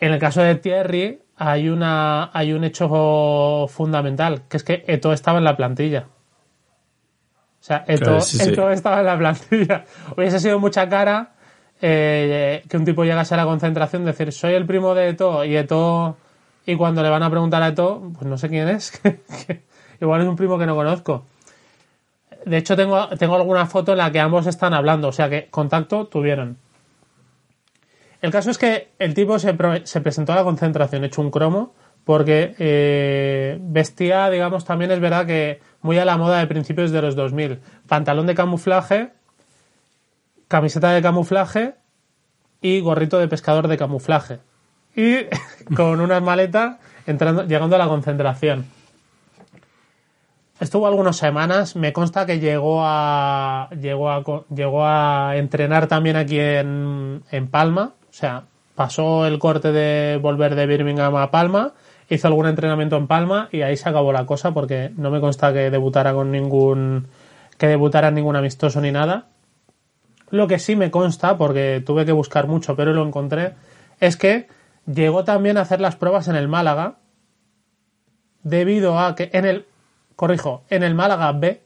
En 0.00 0.12
el 0.12 0.18
caso 0.18 0.40
de 0.40 0.54
Thierry, 0.54 1.20
hay, 1.36 1.68
una, 1.68 2.30
hay 2.32 2.54
un 2.54 2.64
hecho 2.64 3.66
fundamental, 3.68 4.42
que 4.48 4.56
es 4.56 4.64
que 4.64 4.84
Eto 4.86 5.12
estaba 5.12 5.38
en 5.38 5.44
la 5.44 5.56
plantilla. 5.56 6.06
O 7.64 7.66
sea, 7.66 7.82
Eto, 7.88 8.18
estaba 8.70 9.00
en 9.00 9.06
la 9.06 9.16
plantilla. 9.16 9.86
Hubiese 10.18 10.38
sido 10.38 10.60
mucha 10.60 10.86
cara 10.86 11.30
eh, 11.80 12.62
que 12.68 12.76
un 12.76 12.84
tipo 12.84 13.04
llegase 13.04 13.32
a 13.32 13.38
la 13.38 13.46
concentración, 13.46 14.04
decir, 14.04 14.32
soy 14.32 14.52
el 14.52 14.66
primo 14.66 14.94
de 14.94 15.08
Eto, 15.08 15.46
y 15.46 15.56
Eto, 15.56 16.18
y 16.66 16.76
cuando 16.76 17.02
le 17.02 17.08
van 17.08 17.22
a 17.22 17.30
preguntar 17.30 17.62
a 17.62 17.68
Eto, 17.68 18.10
pues 18.18 18.26
no 18.26 18.36
sé 18.36 18.50
quién 18.50 18.68
es, 18.68 19.00
igual 20.02 20.20
es 20.20 20.28
un 20.28 20.36
primo 20.36 20.58
que 20.58 20.66
no 20.66 20.74
conozco. 20.74 21.24
De 22.44 22.58
hecho, 22.58 22.76
tengo, 22.76 23.08
tengo 23.16 23.34
alguna 23.34 23.64
foto 23.64 23.92
en 23.92 23.98
la 23.98 24.12
que 24.12 24.20
ambos 24.20 24.46
están 24.46 24.74
hablando, 24.74 25.08
o 25.08 25.12
sea 25.12 25.30
que 25.30 25.46
contacto 25.46 26.06
tuvieron. 26.08 26.58
El 28.20 28.30
caso 28.30 28.50
es 28.50 28.58
que 28.58 28.88
el 28.98 29.14
tipo 29.14 29.38
se, 29.38 29.54
presentó 29.54 30.34
a 30.34 30.36
la 30.36 30.44
concentración 30.44 31.02
hecho 31.04 31.22
un 31.22 31.30
cromo 31.30 31.72
porque 32.04 32.54
eh, 32.58 33.58
vestía, 33.60 34.28
digamos, 34.30 34.64
también 34.64 34.90
es 34.90 35.00
verdad 35.00 35.26
que 35.26 35.60
muy 35.80 35.98
a 35.98 36.04
la 36.04 36.16
moda 36.16 36.38
de 36.38 36.46
principios 36.46 36.90
de 36.90 37.02
los 37.02 37.16
2000. 37.16 37.60
Pantalón 37.88 38.26
de 38.26 38.34
camuflaje, 38.34 39.10
camiseta 40.48 40.90
de 40.90 41.02
camuflaje 41.02 41.74
y 42.60 42.80
gorrito 42.80 43.18
de 43.18 43.28
pescador 43.28 43.68
de 43.68 43.78
camuflaje. 43.78 44.40
Y 44.94 45.16
con 45.74 46.00
unas 46.00 46.22
maletas 46.22 46.78
entrando, 47.06 47.44
llegando 47.44 47.76
a 47.76 47.78
la 47.78 47.88
concentración. 47.88 48.66
Estuvo 50.60 50.86
algunas 50.86 51.16
semanas, 51.16 51.74
me 51.74 51.92
consta 51.92 52.26
que 52.26 52.38
llegó 52.38 52.82
a, 52.84 53.68
llegó 53.80 54.08
a, 54.10 54.22
llegó 54.54 54.86
a 54.86 55.36
entrenar 55.36 55.88
también 55.88 56.16
aquí 56.16 56.38
en, 56.38 57.22
en 57.30 57.48
Palma, 57.48 57.94
o 58.08 58.12
sea, 58.12 58.44
pasó 58.74 59.26
el 59.26 59.38
corte 59.38 59.72
de 59.72 60.16
volver 60.18 60.54
de 60.54 60.66
Birmingham 60.66 61.16
a 61.16 61.30
Palma, 61.30 61.72
hizo 62.08 62.28
algún 62.28 62.46
entrenamiento 62.46 62.96
en 62.96 63.06
Palma 63.06 63.48
y 63.52 63.62
ahí 63.62 63.76
se 63.76 63.88
acabó 63.88 64.12
la 64.12 64.26
cosa 64.26 64.52
porque 64.52 64.92
no 64.96 65.10
me 65.10 65.20
consta 65.20 65.52
que 65.52 65.70
debutara 65.70 66.12
con 66.12 66.30
ningún 66.30 67.08
que 67.58 67.66
debutara 67.66 68.08
en 68.08 68.14
ningún 68.14 68.36
amistoso 68.36 68.80
ni 68.80 68.92
nada. 68.92 69.26
Lo 70.30 70.48
que 70.48 70.58
sí 70.58 70.76
me 70.76 70.90
consta, 70.90 71.36
porque 71.36 71.82
tuve 71.84 72.04
que 72.04 72.12
buscar 72.12 72.48
mucho, 72.48 72.74
pero 72.74 72.92
lo 72.92 73.06
encontré, 73.06 73.54
es 74.00 74.16
que 74.16 74.48
llegó 74.86 75.24
también 75.24 75.56
a 75.56 75.62
hacer 75.62 75.80
las 75.80 75.96
pruebas 75.96 76.28
en 76.28 76.36
el 76.36 76.48
Málaga, 76.48 76.96
debido 78.42 78.98
a 78.98 79.14
que 79.14 79.30
en 79.32 79.44
el, 79.44 79.66
corrijo, 80.16 80.64
en 80.70 80.82
el 80.82 80.94
Málaga 80.94 81.30
B, 81.32 81.62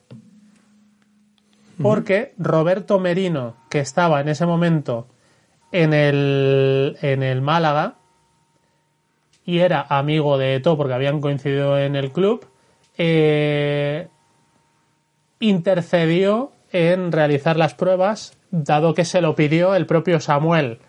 porque 1.81 2.35
Roberto 2.39 2.99
Merino, 2.99 3.55
que 3.71 3.81
estaba 3.81 4.21
en 4.21 4.29
ese 4.29 4.47
momento 4.47 5.07
en 5.71 5.95
el, 5.95 6.99
en 7.03 7.23
el 7.23 7.41
Málaga 7.41 7.98
y 9.49 9.61
era 9.61 9.87
amigo 9.89 10.37
de 10.37 10.57
Eto 10.57 10.77
porque 10.77 10.93
habían 10.93 11.23
coincidido 11.23 11.79
en 11.79 11.97
el 11.97 12.13
club, 12.13 12.47
eh, 12.99 14.09
intercedió 15.41 16.53
en 16.71 17.13
realizar 17.13 17.57
las 17.57 17.73
pruebas, 17.73 18.37
dado 18.51 18.93
que 18.93 19.07
se 19.07 19.23
lo 19.23 19.35
pidió 19.35 19.75
el 19.75 19.87
propio 19.87 20.21
Samuel. 20.21 20.81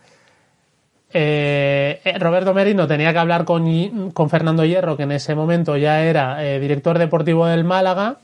Eh, 1.13 2.02
eh, 2.04 2.19
Roberto 2.19 2.54
Merino 2.54 2.86
tenía 2.86 3.13
que 3.13 3.19
hablar 3.19 3.45
con, 3.45 4.12
con, 4.12 4.30
Fernando 4.30 4.65
Hierro, 4.65 4.98
que 4.98 5.04
en 5.04 5.13
ese 5.13 5.36
momento 5.36 5.78
ya 5.78 6.04
era 6.04 6.39
director 6.60 7.00
deportivo 7.00 7.45
del 7.45 7.63
Málaga, 7.63 8.17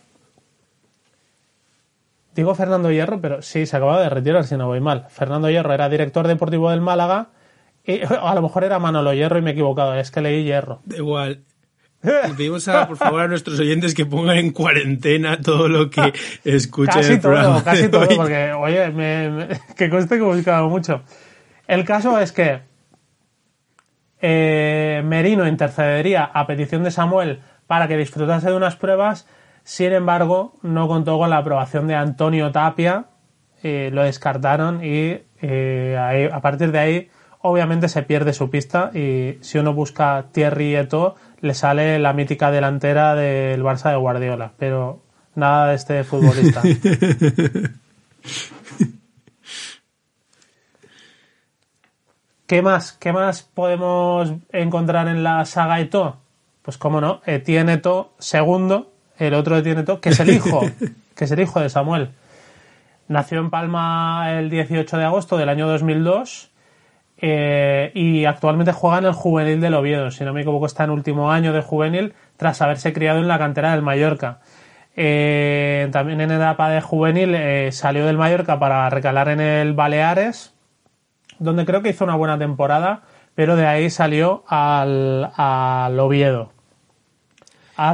Digo 2.36 2.54
Fernando 2.56 2.91
Hierro, 2.91 3.21
pero 3.21 3.41
sí, 3.41 3.65
se 3.65 3.78
acaba 3.78 4.02
de 4.02 4.10
retirar 4.10 4.43
si 4.43 4.58
no 4.58 4.67
voy 4.67 4.82
mal. 4.82 5.06
Fernando 5.08 5.50
Hierro 5.50 5.74
era 5.74 5.88
director 5.88 6.28
deportivo 6.28 6.69
del 6.69 6.82
Málaga. 6.82 7.30
A 8.21 8.36
lo 8.36 8.41
mejor 8.41 8.63
era 8.63 8.80
Manolo 8.80 9.13
Hierro 9.13 9.38
y 9.38 9.41
me 9.41 9.52
he 9.52 9.54
equivocado, 9.54 9.95
es 9.95 10.12
que 10.12 10.21
leí 10.21 10.43
Hierro. 10.43 10.82
Da 10.86 10.98
igual. 10.98 11.43
Le 12.04 12.34
pedimos 12.36 12.67
a, 12.67 12.88
por 12.88 12.98
favor 12.98 13.21
a 13.21 13.28
nuestros 13.28 13.60
oyentes 13.60 13.95
que 13.95 14.06
pongan 14.06 14.38
en 14.38 14.52
cuarentena 14.52 15.41
todo 15.41 15.67
lo 15.67 15.89
que 15.89 16.13
escuchen 16.43 16.93
casi 16.93 17.19
todo, 17.19 17.63
Casi 17.63 17.89
todo, 17.89 18.08
porque, 18.15 18.52
oye, 18.54 18.91
me, 18.91 19.48
que 19.76 19.89
conste 19.89 20.17
que 20.17 20.21
he 20.21 20.26
buscado 20.26 20.69
mucho. 20.69 21.02
El 21.67 21.84
caso 21.84 22.19
es 22.19 22.32
que 22.32 22.62
eh, 24.21 25.02
Merino 25.04 25.48
intercedería 25.48 26.26
a 26.26 26.45
petición 26.45 26.84
de 26.84 26.91
Samuel 26.91 27.39
para 27.65 27.88
que 27.88 27.98
disfrutase 27.98 28.50
de 28.50 28.56
unas 28.56 28.76
pruebas 28.76 29.26
sin 29.65 29.93
embargo, 29.93 30.54
no 30.62 30.88
contó 30.88 31.17
con 31.17 31.32
la 31.32 31.38
aprobación 31.38 31.88
de 31.88 31.95
Antonio 31.95 32.52
Tapia, 32.52 33.06
eh, 33.63 33.89
lo 33.91 34.04
descartaron 34.04 34.86
y 34.86 35.24
eh, 35.41 36.30
a 36.32 36.39
partir 36.39 36.71
de 36.71 36.80
ahí 36.80 37.10
obviamente 37.47 37.89
se 37.89 38.01
pierde 38.01 38.34
su 38.34 38.49
pista 38.49 38.89
y 38.93 39.38
si 39.41 39.60
uno 39.60 39.71
busca 39.73 40.25
Thierry 40.31 40.75
Eto 40.75 41.15
le 41.41 41.53
sale 41.53 41.99
la 41.99 42.12
mítica 42.12 42.49
delantera 42.49 43.13
del 43.13 43.62
Barça 43.62 43.91
de 43.91 43.97
Guardiola, 43.97 44.53
pero 44.58 45.03
nada 45.36 45.67
de 45.67 45.75
este 45.75 46.03
futbolista. 46.03 46.63
¿Qué 52.47 52.63
más? 52.63 52.93
¿Qué 52.93 53.13
más 53.13 53.43
podemos 53.43 54.34
encontrar 54.51 55.08
en 55.08 55.21
la 55.23 55.45
saga 55.45 55.79
Eto? 55.79 56.17
Pues 56.63 56.79
cómo 56.79 56.99
no, 56.99 57.21
Etienne 57.27 57.73
Eto 57.73 58.15
segundo, 58.17 58.91
el 59.19 59.36
otro 59.36 59.62
tiene 59.62 59.84
todo, 59.84 60.01
que 60.01 60.10
es 60.10 60.19
el 60.19 60.31
hijo, 60.31 60.62
que 61.15 61.25
es 61.25 61.31
el 61.31 61.39
hijo 61.41 61.60
de 61.60 61.69
Samuel. 61.69 62.10
Nació 63.08 63.39
en 63.39 63.51
Palma 63.51 64.31
el 64.31 64.49
18 64.49 64.97
de 64.97 65.03
agosto 65.03 65.38
del 65.38 65.49
año 65.49 65.67
2002 65.67 66.55
eh, 67.17 67.91
y 67.93 68.25
actualmente 68.25 68.71
juega 68.71 68.99
en 68.99 69.06
el 69.06 69.13
juvenil 69.13 69.62
del 69.62 69.73
Oviedo. 69.73 70.12
Si 70.12 70.23
no 70.23 70.34
me 70.34 70.41
equivoco, 70.41 70.65
está 70.65 70.84
en 70.84 70.89
último 70.89 71.32
año 71.32 71.54
de 71.54 71.62
juvenil 71.62 72.13
tras 72.38 72.62
haberse 72.62 72.93
criado 72.93 73.19
en 73.19 73.28
la 73.28 73.38
cantera 73.38 73.71
del 73.71 73.82
Mallorca. 73.82 74.39
Eh, 74.97 75.89
también 75.91 76.21
en 76.21 76.32
etapa 76.32 76.69
de 76.69 76.82
juvenil 76.82 77.36
eh, 77.36 77.71
salió 77.71 78.06
del 78.06 78.17
Mallorca 78.17 78.60
para 78.60 78.89
recalar 78.89 79.30
en 79.30 79.41
el 79.41 79.73
Baleares, 79.73 80.54
donde 81.39 81.65
creo 81.65 81.82
que 81.82 81.89
hizo 81.89 82.04
una 82.04 82.15
buena 82.15 82.38
temporada, 82.38 83.04
pero 83.34 83.56
de 83.56 83.65
ahí 83.65 83.89
salió 83.89 84.43
al, 84.47 85.32
al 85.36 85.99
Oviedo. 85.99 86.56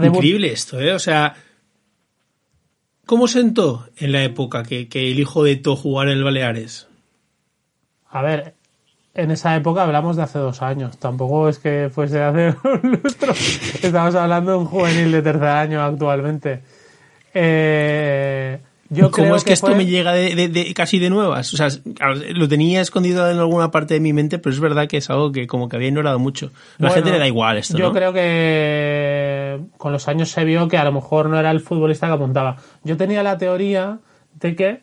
Increíble 0.03 0.51
esto, 0.51 0.79
¿eh? 0.79 0.93
O 0.93 0.99
sea, 0.99 1.35
¿cómo 3.05 3.27
sentó 3.27 3.87
en 3.97 4.11
la 4.11 4.23
época 4.23 4.63
que, 4.63 4.87
el 4.93 5.19
hijo 5.19 5.43
de 5.43 5.55
To 5.55 5.75
jugara 5.75 6.11
en 6.11 6.19
el 6.19 6.23
Baleares? 6.23 6.87
A 8.07 8.21
ver, 8.21 8.53
en 9.13 9.31
esa 9.31 9.55
época 9.55 9.83
hablamos 9.83 10.15
de 10.15 10.23
hace 10.23 10.39
dos 10.39 10.61
años. 10.61 10.97
Tampoco 10.97 11.49
es 11.49 11.59
que 11.59 11.89
fuese 11.93 12.21
hace 12.21 12.55
un 12.83 12.99
lustro. 13.03 13.33
Estamos 13.33 14.15
hablando 14.15 14.51
de 14.51 14.57
un 14.57 14.65
juvenil 14.65 15.11
de 15.11 15.21
tercer 15.21 15.47
año 15.47 15.81
actualmente. 15.81 16.61
Eh, 17.33 18.59
¿Cómo 19.11 19.37
es 19.37 19.45
que, 19.45 19.53
esto 19.53 19.73
me 19.73 19.85
llega 19.85 20.11
de, 20.11 20.73
casi 20.75 20.99
de 20.99 21.09
nuevas? 21.09 21.53
O 21.53 21.57
sea, 21.57 21.69
lo 22.33 22.47
tenía 22.49 22.81
escondido 22.81 23.29
en 23.31 23.37
alguna 23.39 23.71
parte 23.71 23.93
de 23.93 23.99
mi 24.01 24.11
mente, 24.11 24.37
pero 24.37 24.53
es 24.53 24.59
verdad 24.59 24.87
que 24.87 24.97
es 24.97 25.09
algo 25.09 25.31
que 25.31 25.47
como 25.47 25.69
que 25.69 25.77
había 25.77 25.87
ignorado 25.87 26.19
mucho. 26.19 26.51
La 26.77 26.89
gente 26.89 27.09
le 27.09 27.19
da 27.19 27.25
igual 27.25 27.57
esto, 27.57 27.77
Yo 27.77 27.93
creo 27.93 28.11
que 28.11 29.61
con 29.77 29.93
los 29.93 30.09
años 30.09 30.29
se 30.29 30.43
vio 30.43 30.67
que 30.67 30.77
a 30.77 30.83
lo 30.83 30.91
mejor 30.91 31.29
no 31.29 31.39
era 31.39 31.51
el 31.51 31.61
futbolista 31.61 32.07
que 32.07 32.13
apuntaba. 32.13 32.57
Yo 32.83 32.97
tenía 32.97 33.23
la 33.23 33.37
teoría 33.37 33.99
de 34.33 34.55
que, 34.57 34.81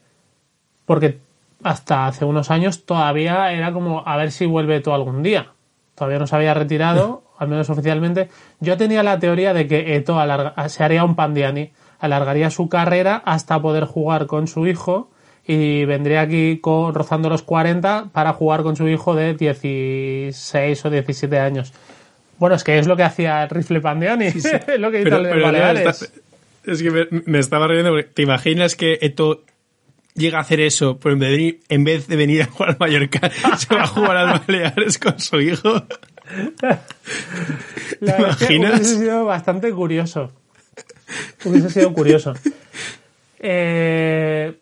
porque 0.87 1.19
hasta 1.63 2.07
hace 2.07 2.25
unos 2.25 2.51
años 2.51 2.85
todavía 2.85 3.53
era 3.53 3.73
como 3.73 4.07
a 4.07 4.17
ver 4.17 4.31
si 4.31 4.47
vuelve 4.47 4.81
todo 4.81 4.95
algún 4.95 5.23
día. 5.23 5.53
Todavía 5.95 6.19
no 6.19 6.27
se 6.27 6.37
había 6.37 6.55
retirado, 6.55 7.23
al 7.39 7.49
menos 7.49 7.69
oficialmente. 7.71 8.29
Yo 8.61 8.77
tenía 8.77 9.03
la 9.03 9.19
teoría 9.19 9.53
de 9.55 9.67
que 9.67 9.97
Eto 9.97 10.19
se 10.69 10.85
haría 10.85 11.05
un 11.05 11.15
Pandiani 11.15 11.73
alargaría 11.99 12.51
su 12.51 12.69
carrera 12.69 13.23
hasta 13.25 13.61
poder 13.61 13.85
jugar 13.85 14.27
con 14.27 14.47
su 14.47 14.67
hijo 14.67 15.11
y 15.47 15.85
vendría 15.85 16.21
aquí 16.21 16.61
rozando 16.63 17.29
los 17.29 17.43
40 17.43 18.11
para 18.13 18.33
jugar 18.35 18.63
con 18.63 18.77
su 18.77 18.87
hijo 18.89 19.15
de 19.15 19.35
16 19.35 20.85
o 20.85 20.91
17 20.91 21.39
años. 21.39 21.73
Bueno, 22.39 22.55
es 22.55 22.63
que 22.63 22.79
es 22.79 22.87
lo 22.87 22.97
que 22.97 23.03
hacía 23.03 23.43
el 23.43 23.51
rifle 23.51 23.81
Pandiani, 23.81 24.27
lo 24.79 24.91
que 24.91 25.01
hizo 25.01 25.17
el 25.17 25.43
Baleares. 25.43 26.13
es 26.65 26.83
que 26.83 27.09
me, 27.27 27.39
estaba 27.39 27.67
riendo 27.67 27.91
porque 27.91 28.05
te 28.05 28.23
imaginas 28.23 28.77
que 28.77 28.99
Eto 29.01 29.43
llega 30.19 30.39
a 30.39 30.43
hacer 30.43 30.61
eso, 30.61 30.99
pero 30.99 31.15
en 31.15 31.85
vez 31.85 32.07
de, 32.09 32.17
venir 32.17 32.43
a 32.43 32.47
jugar 32.47 32.71
al 32.71 32.77
Mallorca, 32.79 33.31
se 33.57 33.75
va 33.75 33.83
a 33.83 33.87
jugar 33.87 34.17
al 34.17 34.41
Baleares 34.41 34.99
con 34.99 35.19
su 35.19 35.41
hijo. 35.41 35.83
¿Te 38.01 38.17
imaginas? 38.19 38.87
sido 38.87 39.25
bastante 39.25 39.73
curioso. 39.73 40.33
Hubiese 41.45 41.71
sido 41.71 41.93
curioso. 41.93 42.35
Eh, 43.39 44.59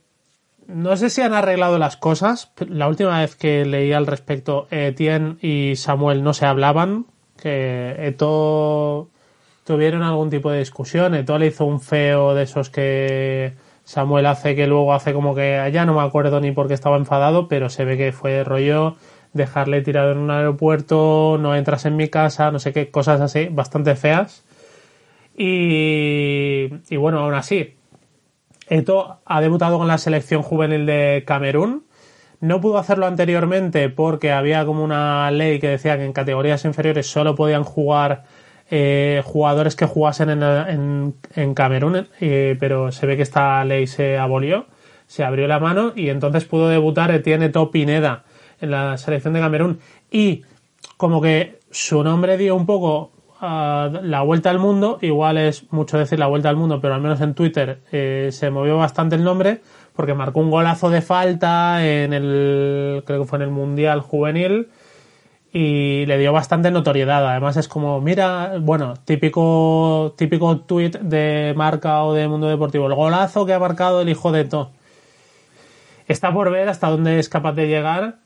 no 0.69 0.97
sé 0.97 1.11
si 1.11 1.23
han 1.23 1.35
arreglado 1.35 1.79
las 1.79 1.97
cosas. 1.97 2.53
La 2.69 2.89
última 2.89 3.21
vez 3.21 3.37
que 3.37 3.65
leí 3.65 3.93
al 3.93 4.07
respecto, 4.07 4.69
Etienne 4.71 5.37
y 5.41 5.77
Samuel 5.77 6.23
no 6.23 6.35
se 6.35 6.47
hablaban. 6.47 7.07
Que 7.41 7.95
Eto 7.99 9.11
tuvieron 9.65 10.03
algún 10.03 10.31
tipo 10.31 10.51
de 10.51 10.61
discusión. 10.61 11.15
Eto 11.15 11.39
le 11.39 11.49
hizo 11.49 11.65
un 11.65 11.81
feo 11.81 12.35
de 12.35 12.45
esos 12.45 12.71
que 12.71 13.55
Samuel 13.87 14.27
hace 14.27 14.57
que 14.57 14.67
luego 14.67 14.93
hace 14.93 15.13
como 15.13 15.37
que 15.37 15.71
ya 15.73 15.87
no 15.87 15.95
me 15.95 16.03
acuerdo 16.03 16.41
ni 16.41 16.51
por 16.51 16.67
qué 16.67 16.75
estaba 16.75 16.97
enfadado, 16.97 17.47
pero 17.47 17.71
se 17.71 17.85
ve 17.85 17.97
que 17.97 18.11
fue 18.11 18.43
rollo 18.43 18.97
dejarle 19.33 19.81
tirado 19.81 20.11
en 20.11 20.19
un 20.19 20.33
aeropuerto, 20.33 21.39
no 21.41 21.55
entras 21.55 21.85
en 21.85 21.95
mi 21.95 22.09
casa, 22.09 22.51
no 22.51 22.59
sé 22.59 22.73
qué, 22.73 22.91
cosas 22.91 23.21
así, 23.21 23.47
bastante 23.49 23.95
feas. 23.95 24.45
Y, 25.37 26.69
y 26.91 26.97
bueno, 26.97 27.21
aún 27.21 27.35
así, 27.35 27.77
Eto 28.69 29.21
ha 29.25 29.41
debutado 29.41 29.79
con 29.79 29.87
la 29.87 29.99
selección 29.99 30.43
juvenil 30.43 30.85
de 30.85 31.23
Camerún. 31.25 31.85
No 32.41 32.61
pudo 32.61 32.79
hacerlo 32.79 33.07
anteriormente 33.07 33.89
porque 33.89 34.33
había 34.33 34.67
como 34.67 34.83
una 34.83 35.31
ley 35.31 35.61
que 35.61 35.69
decía 35.69 35.97
que 35.97 36.05
en 36.05 36.13
categorías 36.13 36.65
inferiores 36.65 37.07
solo 37.07 37.37
podían 37.37 37.63
jugar 37.63 38.25
eh, 38.71 39.23
jugadores 39.25 39.77
que 39.77 39.87
jugasen 39.87 40.31
en, 40.31 41.15
en, 41.35 41.55
Camerún, 41.55 42.09
eh, 42.21 42.57
pero 42.59 42.91
se 42.93 43.07
ve 43.07 43.17
que 43.17 43.23
esta 43.23 43.65
ley 43.65 43.87
se 43.87 44.19
abolió, 44.19 44.67
se 45.07 45.25
abrió 45.25 45.47
la 45.47 45.61
mano 45.61 45.93
y 45.95 46.09
entonces 46.09 46.45
pudo 46.45 46.69
debutar 46.69 47.11
Etienne 47.11 47.47
Eto 47.47 47.71
Pineda 47.71 48.25
en 48.61 48.71
la 48.71 48.97
selección 48.97 49.35
de 49.35 49.41
Camerún. 49.41 49.79
Y 50.11 50.43
como 50.97 51.21
que 51.21 51.61
su 51.71 52.03
nombre 52.03 52.37
dio 52.39 52.57
un 52.57 52.67
poco 52.67 53.13
la 53.41 54.23
vuelta 54.23 54.51
al 54.51 54.59
mundo, 54.59 54.99
igual 55.03 55.37
es 55.37 55.71
mucho 55.71 55.99
decir 55.99 56.19
la 56.19 56.27
vuelta 56.27 56.49
al 56.49 56.57
mundo, 56.57 56.81
pero 56.81 56.95
al 56.95 57.03
menos 57.03 57.21
en 57.21 57.35
Twitter 57.35 57.81
eh, 57.93 58.31
se 58.33 58.51
movió 58.51 58.79
bastante 58.79 59.15
el 59.15 59.25
nombre 59.25 59.61
porque 59.95 60.15
marcó 60.15 60.41
un 60.41 60.51
golazo 60.51 60.91
de 60.91 61.03
falta 61.03 61.87
en 61.87 62.13
el, 62.13 63.03
creo 63.07 63.21
que 63.21 63.29
fue 63.29 63.39
en 63.39 63.43
el 63.43 63.51
Mundial 63.51 64.01
Juvenil 64.01 64.69
y 65.59 66.05
le 66.05 66.19
dio 66.19 66.35
bastante 66.35 66.71
notoriedad. 66.71 67.27
Además 67.27 67.57
es 67.57 67.67
como, 67.67 67.99
mira, 68.03 68.59
bueno, 68.61 68.93
típico, 69.07 70.13
típico 70.15 70.59
tweet 70.59 70.91
de 71.01 71.55
marca 71.57 72.03
o 72.03 72.13
de 72.13 72.29
mundo 72.29 72.47
deportivo, 72.47 72.87
el 72.89 72.95
golazo 72.95 73.47
que 73.47 73.55
ha 73.55 73.59
marcado 73.59 74.03
el 74.03 74.11
hijo 74.11 74.33
de 74.33 74.45
To. 74.45 74.71
Está 76.09 76.31
por 76.31 76.51
ver 76.51 76.69
hasta 76.69 76.91
dónde 76.91 77.19
es 77.19 77.31
capaz 77.31 77.55
de 77.55 77.69
llegar 77.69 78.17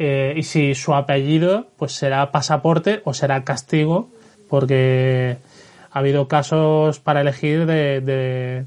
eh, 0.00 0.34
y 0.36 0.42
si 0.42 0.74
su 0.74 0.92
apellido 0.92 1.68
pues 1.76 1.92
será 1.92 2.32
pasaporte 2.32 3.02
o 3.04 3.14
será 3.14 3.44
castigo 3.44 4.08
porque 4.48 5.36
ha 5.92 5.98
habido 6.00 6.26
casos 6.26 6.98
para 6.98 7.20
elegir 7.20 7.66
de, 7.66 8.64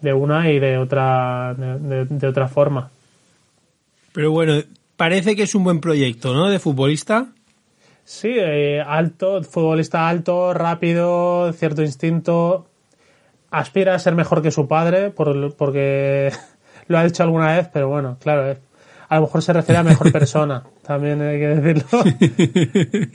de, 0.00 0.12
una 0.12 0.52
y 0.52 0.60
de 0.60 0.78
otra, 0.78 1.52
de, 1.56 2.28
otra 2.28 2.46
forma. 2.46 2.90
Pero 4.12 4.30
bueno, 4.30 4.62
parece 4.96 5.36
que 5.36 5.44
es 5.44 5.54
un 5.54 5.64
buen 5.64 5.80
proyecto, 5.80 6.34
¿no? 6.34 6.48
De 6.48 6.58
futbolista. 6.58 7.32
Sí, 8.04 8.34
eh, 8.36 8.82
alto, 8.86 9.42
futbolista 9.42 10.08
alto, 10.08 10.52
rápido, 10.52 11.52
cierto 11.52 11.82
instinto. 11.82 12.66
Aspira 13.50 13.94
a 13.94 13.98
ser 13.98 14.14
mejor 14.14 14.42
que 14.42 14.50
su 14.50 14.68
padre, 14.68 15.10
por, 15.10 15.54
porque 15.54 16.30
lo 16.88 16.98
ha 16.98 17.04
dicho 17.04 17.22
alguna 17.22 17.56
vez, 17.56 17.68
pero 17.72 17.88
bueno, 17.88 18.18
claro, 18.20 18.50
eh, 18.50 18.58
a 19.08 19.16
lo 19.16 19.22
mejor 19.22 19.42
se 19.42 19.52
refiere 19.52 19.78
a 19.78 19.82
mejor 19.82 20.12
persona, 20.12 20.64
también 20.82 21.22
hay 21.22 21.38
que 21.38 21.48
decirlo. 21.48 22.04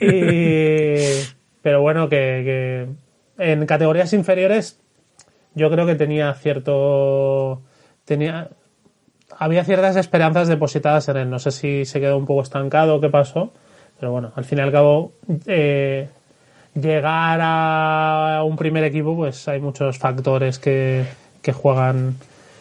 y, 0.00 1.24
pero 1.62 1.82
bueno, 1.82 2.08
que, 2.08 2.88
en 3.38 3.66
categorías 3.66 4.12
inferiores 4.12 4.78
yo 5.54 5.70
creo 5.70 5.86
que 5.86 5.96
tenía 5.96 6.32
cierto... 6.34 7.62
tenía 8.04 8.50
había 9.40 9.64
ciertas 9.64 9.96
esperanzas 9.96 10.48
depositadas 10.48 11.08
en 11.08 11.16
él. 11.16 11.30
No 11.30 11.38
sé 11.38 11.50
si 11.50 11.86
se 11.86 11.98
quedó 11.98 12.18
un 12.18 12.26
poco 12.26 12.42
estancado 12.42 12.96
o 12.96 13.00
qué 13.00 13.08
pasó, 13.08 13.52
pero 13.98 14.12
bueno, 14.12 14.32
al 14.36 14.44
fin 14.44 14.58
y 14.58 14.60
al 14.60 14.70
cabo, 14.70 15.12
eh, 15.46 16.10
llegar 16.74 17.40
a 17.42 18.42
un 18.44 18.56
primer 18.56 18.84
equipo, 18.84 19.16
pues 19.16 19.48
hay 19.48 19.58
muchos 19.58 19.98
factores 19.98 20.58
que, 20.58 21.06
juegan, 21.54 22.16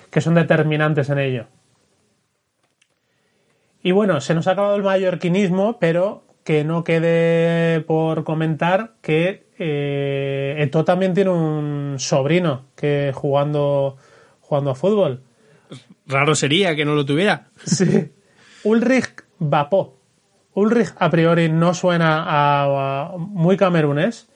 que 0.09 0.21
son 0.21 0.35
determinantes 0.35 1.09
en 1.09 1.19
ello. 1.19 1.45
Y 3.83 3.91
bueno, 3.91 4.21
se 4.21 4.33
nos 4.33 4.47
ha 4.47 4.51
acabado 4.51 4.77
el 4.77 4.83
mallorquinismo, 4.83 5.79
pero 5.79 6.23
que 6.45 6.63
no 6.63 6.85
quede 6.85 7.81
por 7.81 8.23
comentar 8.23 8.93
que 9.01 9.47
eh, 9.59 10.55
Eto 10.59 10.85
también 10.85 11.13
tiene 11.13 11.31
un 11.31 11.95
sobrino 11.99 12.67
que 12.77 13.11
jugando, 13.13 13.97
jugando 14.39 14.71
a 14.71 14.75
fútbol. 14.75 15.23
Raro 16.07 16.35
sería 16.35 16.75
que 16.75 16.85
no 16.85 16.95
lo 16.95 17.05
tuviera. 17.05 17.47
Sí. 17.65 18.11
Ulrich 18.63 19.25
Vapó. 19.39 19.97
Ulrich 20.53 20.93
a 20.97 21.09
priori 21.09 21.49
no 21.49 21.73
suena 21.73 22.23
a, 22.27 23.15
muy 23.17 23.57
camerunés. 23.57 24.29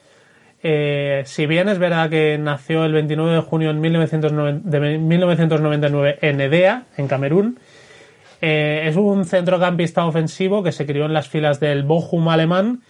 Eh, 0.62 1.22
si 1.26 1.46
bien 1.46 1.68
es 1.68 1.78
verdad 1.78 2.08
que 2.08 2.38
nació 2.38 2.86
el 2.86 2.94
29 2.94 3.34
de 3.34 3.40
junio 3.40 3.74
de 3.74 3.80
1999 3.80 6.18
en 6.22 6.40
Edea, 6.40 6.86
en 6.96 7.06
Camerún, 7.06 7.58
eh, 8.40 8.86
es 8.88 8.96
un 8.96 9.26
centrocampista 9.26 10.06
ofensivo 10.06 10.62
que 10.62 10.72
se 10.72 10.86
crió 10.86 11.04
en 11.04 11.12
las 11.12 11.28
filas 11.28 11.60
del 11.60 11.82
Bochum 11.82 12.26
alemán 12.28 12.80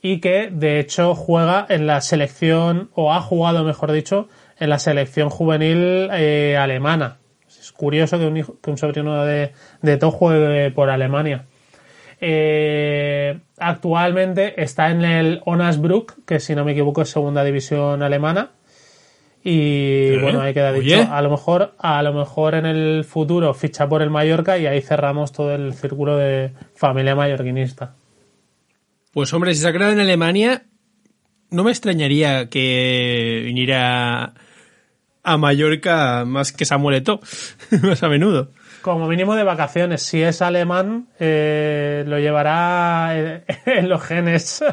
y 0.00 0.20
que 0.20 0.48
de 0.50 0.80
hecho 0.80 1.14
juega 1.14 1.66
en 1.68 1.86
la 1.86 2.00
selección, 2.00 2.88
o 2.94 3.12
ha 3.12 3.20
jugado 3.20 3.62
mejor 3.64 3.92
dicho, 3.92 4.30
en 4.58 4.70
la 4.70 4.78
selección 4.78 5.28
juvenil 5.28 6.08
eh, 6.12 6.56
alemana. 6.58 7.18
Curioso 7.78 8.18
que 8.18 8.26
un, 8.26 8.44
que 8.60 8.70
un 8.72 8.76
sobrino 8.76 9.24
de, 9.24 9.52
de 9.82 9.98
juegue 10.10 10.72
por 10.72 10.90
Alemania. 10.90 11.44
Eh, 12.20 13.38
actualmente 13.56 14.60
está 14.60 14.90
en 14.90 15.04
el 15.04 15.42
Onasbruck, 15.44 16.24
que 16.26 16.40
si 16.40 16.56
no 16.56 16.64
me 16.64 16.72
equivoco 16.72 17.02
es 17.02 17.10
segunda 17.10 17.44
división 17.44 18.02
alemana. 18.02 18.50
Y 19.44 20.18
bueno, 20.18 20.40
ahí 20.40 20.52
queda 20.52 20.72
dicho. 20.72 21.06
A 21.08 21.22
lo 21.22 21.30
mejor, 21.30 21.76
a 21.78 22.02
lo 22.02 22.12
mejor 22.12 22.56
en 22.56 22.66
el 22.66 23.04
futuro 23.04 23.54
ficha 23.54 23.88
por 23.88 24.02
el 24.02 24.10
Mallorca 24.10 24.58
y 24.58 24.66
ahí 24.66 24.80
cerramos 24.80 25.30
todo 25.30 25.54
el 25.54 25.72
círculo 25.72 26.16
de 26.16 26.50
familia 26.74 27.14
mallorquinista. 27.14 27.94
Pues 29.12 29.32
hombre, 29.32 29.54
si 29.54 29.60
se 29.60 29.68
ha 29.68 29.72
creado 29.72 29.92
en 29.92 30.00
Alemania, 30.00 30.64
no 31.50 31.62
me 31.62 31.70
extrañaría 31.70 32.48
que 32.48 33.42
viniera 33.44 34.34
a 35.32 35.36
Mallorca 35.36 36.24
más 36.24 36.52
que 36.52 36.64
Samuel 36.64 37.04
más 37.82 38.02
a 38.02 38.08
menudo. 38.08 38.50
Como 38.82 39.06
mínimo 39.06 39.34
de 39.34 39.44
vacaciones. 39.44 40.02
Si 40.02 40.22
es 40.22 40.40
alemán, 40.40 41.08
eh, 41.18 42.04
lo 42.06 42.18
llevará 42.18 43.42
en 43.66 43.88
los 43.88 44.02
genes. 44.02 44.64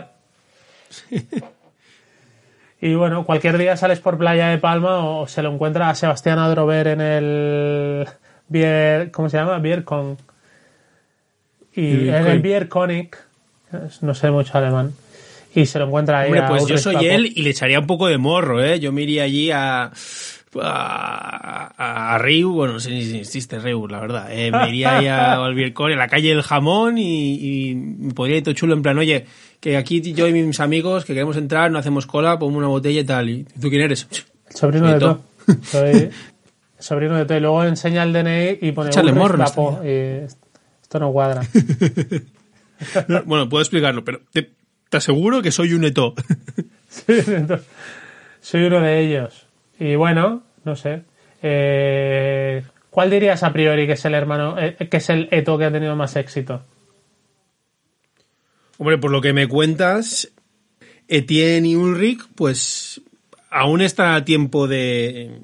Y 2.81 2.93
bueno, 2.95 3.25
cualquier 3.25 3.57
día 3.57 3.75
sales 3.77 3.99
por 3.99 4.17
Playa 4.17 4.49
de 4.49 4.57
Palma 4.57 4.99
o 5.05 5.27
se 5.27 5.41
lo 5.41 5.51
encuentra 5.51 5.89
a 5.89 5.95
Sebastián 5.95 6.39
Adrover 6.39 6.87
en 6.87 7.01
el 7.01 8.07
Bier, 8.47 9.11
¿cómo 9.11 9.29
se 9.29 9.37
llama? 9.37 9.57
Bierkon. 9.59 10.17
Y 11.73 12.07
en 12.09 12.27
el 12.27 12.39
Bierkonig, 12.41 13.15
no 14.01 14.13
sé 14.13 14.31
mucho 14.31 14.57
alemán. 14.57 14.93
Y 15.53 15.65
se 15.65 15.79
lo 15.79 15.85
encuentra 15.85 16.19
ahí. 16.19 16.27
Hombre, 16.31 16.43
pues 16.47 16.67
yo 16.67 16.77
soy 16.77 17.07
él 17.07 17.25
y 17.33 17.41
le 17.41 17.49
echaría 17.49 17.79
un 17.79 17.87
poco 17.87 18.07
de 18.07 18.17
morro, 18.17 18.63
¿eh? 18.63 18.79
Yo 18.79 18.91
me 18.91 19.03
iría 19.03 19.23
allí 19.23 19.51
a, 19.51 19.91
a, 20.61 22.13
a, 22.13 22.17
Riu, 22.17 22.53
bueno, 22.53 22.73
no 22.73 22.79
sé 22.79 22.91
ni 22.91 23.03
si 23.03 23.17
existe 23.17 23.59
Riu, 23.59 23.87
la 23.87 23.99
verdad. 23.99 24.27
Eh, 24.31 24.51
me 24.51 24.69
iría 24.69 24.97
ahí 24.97 25.07
a, 25.07 25.37
la 25.95 26.07
calle 26.07 26.29
del 26.29 26.41
jamón 26.41 26.97
y, 26.97 27.37
y 27.71 28.11
podría 28.13 28.37
ir 28.37 28.43
todo 28.43 28.53
chulo 28.53 28.73
en 28.73 28.81
plan, 28.81 28.97
oye, 28.97 29.25
que 29.65 29.77
aquí 29.77 29.99
yo 30.13 30.27
y 30.27 30.33
mis 30.33 30.59
amigos 30.59 31.05
que 31.05 31.13
queremos 31.13 31.37
entrar, 31.37 31.71
no 31.71 31.79
hacemos 31.79 32.05
cola, 32.05 32.37
ponemos 32.37 32.59
una 32.59 32.67
botella 32.67 33.01
y 33.01 33.03
tal. 33.03 33.29
¿Y 33.29 33.43
tú 33.59 33.69
quién 33.69 33.81
eres? 33.81 34.07
Sobrino 34.49 34.93
de 34.93 34.99
todo. 34.99 35.23
Soy 35.63 36.11
sobrino 36.79 37.15
de 37.15 37.25
todo. 37.25 37.37
Y 37.37 37.41
luego 37.41 37.63
enseña 37.63 38.03
el 38.03 38.13
DNI 38.13 38.59
y 38.61 38.71
pone 38.73 38.89
Echarle 38.89 39.11
morro. 39.11 39.43
esto 39.83 40.99
no 40.99 41.11
cuadra. 41.11 41.41
bueno, 43.25 43.49
puedo 43.49 43.61
explicarlo, 43.61 44.03
pero 44.03 44.21
te, 44.31 44.51
aseguro 44.91 45.41
que 45.41 45.51
soy 45.51 45.73
un 45.73 45.83
eto. 45.85 46.13
soy 48.41 48.63
uno 48.65 48.81
de 48.81 48.99
ellos. 48.99 49.47
Y 49.79 49.95
bueno, 49.95 50.43
no 50.65 50.75
sé. 50.75 51.03
Eh, 51.41 52.63
¿Cuál 52.89 53.09
dirías 53.09 53.43
a 53.43 53.53
priori 53.53 53.87
que 53.87 53.93
es 53.93 54.05
el 54.05 54.13
hermano, 54.13 54.55
eh, 54.57 54.75
que 54.89 54.97
es 54.97 55.09
el 55.09 55.27
eto 55.31 55.57
que 55.57 55.65
ha 55.65 55.71
tenido 55.71 55.95
más 55.95 56.15
éxito? 56.15 56.63
Hombre, 58.77 58.97
por 58.97 59.11
lo 59.11 59.21
que 59.21 59.33
me 59.33 59.47
cuentas, 59.47 60.31
Etienne 61.07 61.69
y 61.69 61.75
Ulrich, 61.75 62.21
pues 62.35 63.01
aún 63.49 63.81
están 63.81 64.13
a 64.13 64.25
tiempo 64.25 64.67
de. 64.67 65.39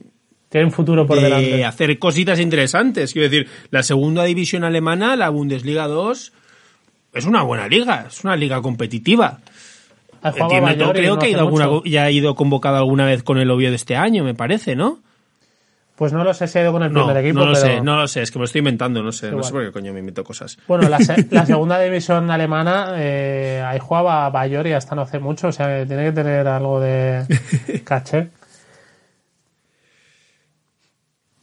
Tienen 0.50 0.72
futuro 0.72 1.08
por 1.08 1.20
de 1.22 1.64
hacer 1.64 1.98
cositas 1.98 2.40
interesantes. 2.40 3.14
Quiero 3.14 3.30
decir, 3.30 3.48
la 3.70 3.84
segunda 3.84 4.26
división 4.26 4.66
alemana, 4.66 5.16
la 5.16 5.30
Bundesliga 5.30 5.88
2, 5.88 6.34
es 7.14 7.26
una 7.26 7.44
buena 7.44 7.68
liga, 7.70 8.08
es 8.10 8.24
una 8.26 8.36
liga 8.36 8.62
competitiva. 8.62 9.40
Entiendo, 10.24 10.92
creo 10.92 11.18
que 11.18 11.28
ha 11.28 11.30
ido 11.30 11.40
alguna, 11.40 11.70
ya 11.86 12.04
ha 12.04 12.12
ido 12.12 12.36
convocado 12.36 12.78
alguna 12.78 13.06
vez 13.06 13.24
con 13.24 13.38
el 13.38 13.50
obvio 13.50 13.70
de 13.70 13.76
este 13.76 13.96
año, 13.96 14.24
me 14.24 14.36
parece, 14.36 14.76
¿no? 14.76 15.00
Pues 15.96 16.14
no 16.14 16.24
lo 16.24 16.34
sé 16.34 16.48
si 16.48 16.58
ha 16.58 16.64
ido 16.64 16.72
con 16.72 16.82
el 16.84 16.92
primer 16.92 17.16
equipo. 17.18 17.40
No 17.40 17.46
lo 17.46 17.54
pero... 17.54 17.66
sé, 17.66 17.82
no 17.82 17.96
lo 17.96 18.08
sé, 18.08 18.22
es 18.24 18.32
que 18.32 18.40
me 18.40 18.46
estoy 18.46 18.60
inventando, 18.60 19.04
no 19.04 19.12
sé, 19.12 19.32
no 19.32 19.44
sé 19.44 19.52
por 19.52 19.64
qué 19.64 19.72
coño 19.72 19.94
me 19.94 20.00
invento 20.00 20.24
cosas. 20.24 20.58
Bueno, 20.68 20.90
la, 20.90 20.98
la 21.30 21.46
segunda 21.46 21.80
división 21.80 22.32
alemana, 22.32 22.94
eh, 22.98 23.64
ahí 23.66 23.78
jugaba 23.80 24.30
Bayor 24.30 24.66
y 24.68 24.74
hasta 24.74 24.96
no 24.96 25.04
hace 25.04 25.20
mucho, 25.20 25.50
o 25.50 25.52
sea 25.52 25.86
tiene 25.86 26.06
que 26.06 26.12
tener 26.12 26.48
algo 26.48 26.80
de 26.80 27.26
caché. 27.84 28.30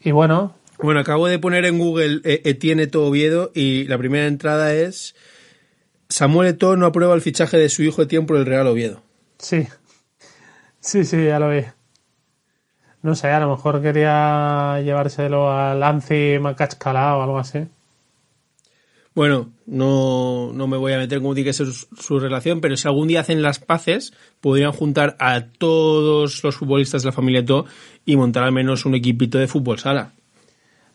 Y 0.00 0.10
bueno. 0.10 0.54
Bueno, 0.80 1.00
acabo 1.00 1.26
de 1.26 1.38
poner 1.38 1.64
en 1.64 1.78
Google 1.78 2.20
eh, 2.24 2.42
Etienne 2.44 2.84
Eto'o 2.84 3.08
Oviedo 3.08 3.50
y 3.54 3.84
la 3.84 3.98
primera 3.98 4.26
entrada 4.26 4.72
es 4.72 5.14
Samuel 6.08 6.48
Eto'o 6.48 6.76
no 6.76 6.86
aprueba 6.86 7.14
el 7.14 7.20
fichaje 7.20 7.58
de 7.58 7.68
su 7.68 7.82
hijo 7.82 8.02
Etienne 8.02 8.26
por 8.26 8.36
el 8.36 8.46
Real 8.46 8.66
Oviedo. 8.66 9.02
Sí. 9.38 9.66
Sí, 10.80 11.04
sí, 11.04 11.24
ya 11.24 11.38
lo 11.38 11.50
vi. 11.50 11.64
No 13.02 13.14
sé, 13.14 13.28
a 13.28 13.40
lo 13.40 13.50
mejor 13.50 13.80
quería 13.80 14.80
llevárselo 14.82 15.52
al 15.52 15.82
Anzi 15.82 16.38
Macachcalá 16.40 17.16
o 17.16 17.22
algo 17.22 17.38
así. 17.38 17.66
Bueno, 19.14 19.50
no, 19.66 20.52
no 20.52 20.68
me 20.68 20.76
voy 20.76 20.92
a 20.92 20.98
meter 20.98 21.20
como 21.20 21.34
tiene 21.34 21.48
que 21.48 21.52
ser 21.52 21.66
su, 21.66 22.20
relación, 22.20 22.60
pero 22.60 22.76
si 22.76 22.86
algún 22.86 23.08
día 23.08 23.20
hacen 23.20 23.42
las 23.42 23.58
paces, 23.58 24.12
podrían 24.40 24.70
juntar 24.70 25.16
a 25.18 25.40
todos 25.40 26.44
los 26.44 26.56
futbolistas 26.56 27.02
de 27.02 27.06
la 27.06 27.12
familia 27.12 27.44
To 27.44 27.66
y 28.06 28.16
montar 28.16 28.44
al 28.44 28.52
menos 28.52 28.86
un 28.86 28.94
equipito 28.94 29.38
de 29.38 29.48
fútbol 29.48 29.80
sala. 29.80 30.12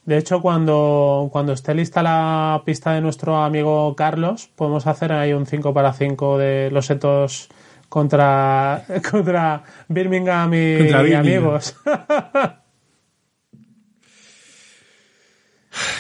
De 0.06 0.18
hecho, 0.18 0.42
cuando, 0.42 1.30
cuando 1.34 1.52
esté 1.52 1.74
lista 1.74 2.02
la 2.02 2.62
pista 2.66 2.94
de 2.94 3.02
nuestro 3.02 3.44
amigo 3.44 3.94
Carlos, 3.96 4.50
podemos 4.56 4.88
hacer 4.88 5.12
ahí 5.12 5.34
un 5.34 5.46
5 5.46 5.74
para 5.74 5.92
5 5.92 6.38
de 6.38 6.72
los 6.72 6.86
setos 6.86 7.50
contra, 7.94 8.84
contra 9.12 9.64
Birmingham 9.88 10.52
y, 10.56 10.92
amigos. 11.14 11.76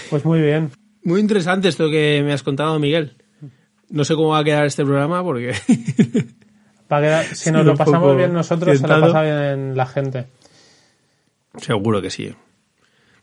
pues 0.09 0.25
muy 0.25 0.41
bien. 0.41 0.71
Muy 1.03 1.19
interesante 1.19 1.67
esto 1.67 1.91
que 1.91 2.23
me 2.25 2.33
has 2.33 2.41
contado, 2.41 2.79
Miguel. 2.79 3.15
No 3.89 4.05
sé 4.05 4.15
cómo 4.15 4.29
va 4.29 4.39
a 4.39 4.43
quedar 4.43 4.65
este 4.65 4.83
programa 4.83 5.21
porque... 5.21 5.53
si 7.33 7.51
nos 7.51 7.63
lo 7.63 7.75
pasamos 7.75 8.17
bien 8.17 8.33
nosotros, 8.33 8.79
se 8.79 8.87
lo 8.87 8.99
pasa 8.99 9.21
bien 9.21 9.77
la 9.77 9.85
gente. 9.85 10.25
Seguro 11.57 12.01
que 12.01 12.09
sí. 12.09 12.33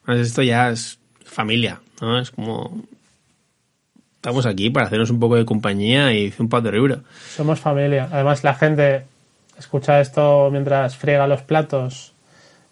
Esto 0.07 0.43
ya 0.43 0.71
es 0.71 1.01
familia, 1.25 1.81
¿no? 2.01 2.21
Es 2.21 2.31
como 2.31 2.85
estamos 4.21 4.45
aquí 4.45 4.69
para 4.69 4.87
hacernos 4.87 5.09
un 5.09 5.19
poco 5.19 5.37
de 5.37 5.47
compañía 5.47 6.13
y 6.13 6.31
un 6.39 6.51
par 6.51 6.63
de 6.63 6.73
libro. 6.73 7.01
Somos 7.35 7.59
familia. 7.59 8.07
Además, 8.13 8.45
la 8.45 8.53
gente 8.53 9.07
escucha 9.59 9.99
esto 9.99 10.51
mientras 10.53 10.95
friega 10.95 11.27
los 11.27 11.41
platos, 11.41 12.13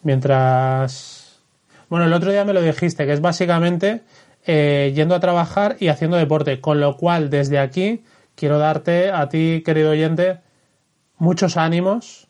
mientras... 0.03 1.40
Bueno, 1.88 2.05
el 2.05 2.12
otro 2.12 2.32
día 2.32 2.44
me 2.44 2.53
lo 2.53 2.61
dijiste, 2.61 3.07
que 3.07 3.14
es 3.14 3.22
básicamente 3.22 4.03
eh, 4.46 4.92
yendo 4.94 5.14
a 5.14 5.20
trabajar 5.20 5.78
y 5.80 5.88
haciendo 5.88 6.18
deporte, 6.18 6.61
con 6.61 6.80
lo 6.80 6.99
cual 6.99 7.30
desde 7.30 7.59
aquí 7.59 8.03
quiero 8.34 8.59
darte 8.59 9.11
a 9.11 9.30
ti, 9.30 9.62
querido 9.64 9.92
oyente, 9.92 10.40
muchos 11.16 11.57
ánimos, 11.57 12.26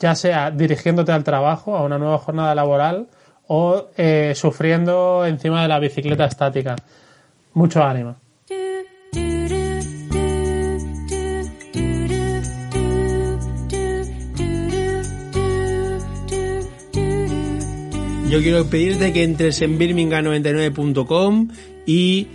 ya 0.00 0.16
sea 0.16 0.50
dirigiéndote 0.50 1.12
al 1.12 1.22
trabajo, 1.22 1.76
a 1.76 1.84
una 1.84 1.98
nueva 1.98 2.18
jornada 2.18 2.52
laboral, 2.56 3.06
o 3.46 3.90
eh, 3.96 4.32
sufriendo 4.34 5.24
encima 5.24 5.62
de 5.62 5.68
la 5.68 5.78
bicicleta 5.78 6.24
estática. 6.24 6.74
Mucho 7.58 7.82
ánimo. 7.82 8.14
Yo 18.30 18.40
quiero 18.42 18.64
pedirte 18.66 19.12
que 19.12 19.24
entres 19.24 19.60
en 19.62 19.76
birmingham99.com 19.76 21.48
y 21.84 22.28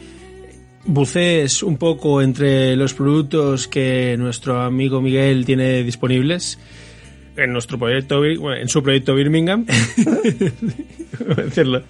bucees 0.84 1.64
un 1.64 1.78
poco 1.78 2.22
entre 2.22 2.76
los 2.76 2.94
productos 2.94 3.70
que 3.70 4.18
nuestro 4.20 4.62
amigo 4.62 5.00
Miguel 5.00 5.46
tiene 5.46 5.84
disponibles 5.84 6.60
en 7.38 7.54
nuestro 7.54 7.80
proyecto, 7.80 8.26
en 8.26 8.68
su 8.68 8.84
proyecto 8.84 9.16
Birmingham. 9.16 9.66
decirlo. 11.38 11.84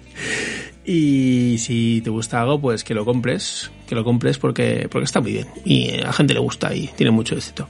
Y 0.84 1.56
si 1.58 2.02
te 2.02 2.10
gusta 2.10 2.42
algo, 2.42 2.60
pues 2.60 2.84
que 2.84 2.94
lo 2.94 3.04
compres, 3.04 3.70
que 3.86 3.94
lo 3.94 4.04
compres 4.04 4.38
porque, 4.38 4.88
porque 4.90 5.04
está 5.04 5.20
muy 5.20 5.32
bien 5.32 5.48
y 5.64 5.94
a 5.98 6.06
la 6.06 6.12
gente 6.12 6.34
le 6.34 6.40
gusta 6.40 6.74
y 6.74 6.88
tiene 6.88 7.10
mucho 7.10 7.34
éxito. 7.34 7.68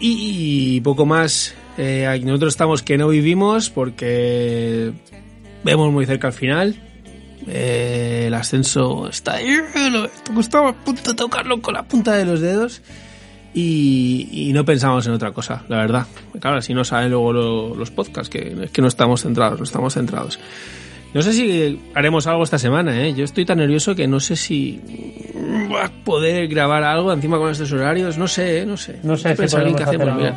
Y 0.00 0.80
poco 0.82 1.06
más, 1.06 1.54
eh, 1.76 2.20
nosotros 2.24 2.54
estamos 2.54 2.82
que 2.82 2.96
no 2.96 3.08
vivimos 3.08 3.70
porque 3.70 4.92
vemos 5.64 5.92
muy 5.92 6.06
cerca 6.06 6.28
al 6.28 6.32
final. 6.32 6.76
Eh, 7.48 8.24
el 8.26 8.34
ascenso 8.34 9.08
está 9.08 9.34
ahí, 9.34 9.56
estaba 10.38 10.70
a 10.70 11.14
tocarlo 11.16 11.60
con 11.62 11.74
la 11.74 11.82
punta 11.82 12.14
de 12.14 12.26
los 12.26 12.40
dedos 12.40 12.82
y, 13.54 14.50
no 14.54 14.64
pensamos 14.64 15.06
en 15.06 15.14
otra 15.14 15.32
cosa, 15.32 15.64
la 15.68 15.78
verdad. 15.78 16.06
Claro, 16.40 16.60
si 16.62 16.74
no 16.74 16.84
saben 16.84 17.10
luego 17.10 17.32
los 17.74 17.90
podcasts, 17.90 18.28
que 18.28 18.56
es 18.62 18.70
que 18.70 18.82
no 18.82 18.88
estamos 18.88 19.22
centrados, 19.22 19.58
no 19.58 19.64
estamos 19.64 19.94
centrados. 19.94 20.38
No 21.14 21.22
sé 21.22 21.32
si 21.32 21.80
haremos 21.94 22.26
algo 22.26 22.44
esta 22.44 22.58
semana, 22.58 23.02
¿eh? 23.02 23.14
Yo 23.14 23.24
estoy 23.24 23.44
tan 23.44 23.58
nervioso 23.58 23.94
que 23.94 24.06
no 24.06 24.20
sé 24.20 24.36
si 24.36 24.80
va 25.72 25.86
a 25.86 25.90
poder 26.04 26.48
grabar 26.48 26.84
algo 26.84 27.12
encima 27.12 27.38
con 27.38 27.50
estos 27.50 27.72
horarios. 27.72 28.18
No 28.18 28.28
sé, 28.28 28.60
¿eh? 28.60 28.66
no 28.66 28.76
sé. 28.76 28.98
No 29.02 29.16
sé 29.16 29.34
si 29.34 29.56
podemos 29.56 29.80
hacer 29.80 30.34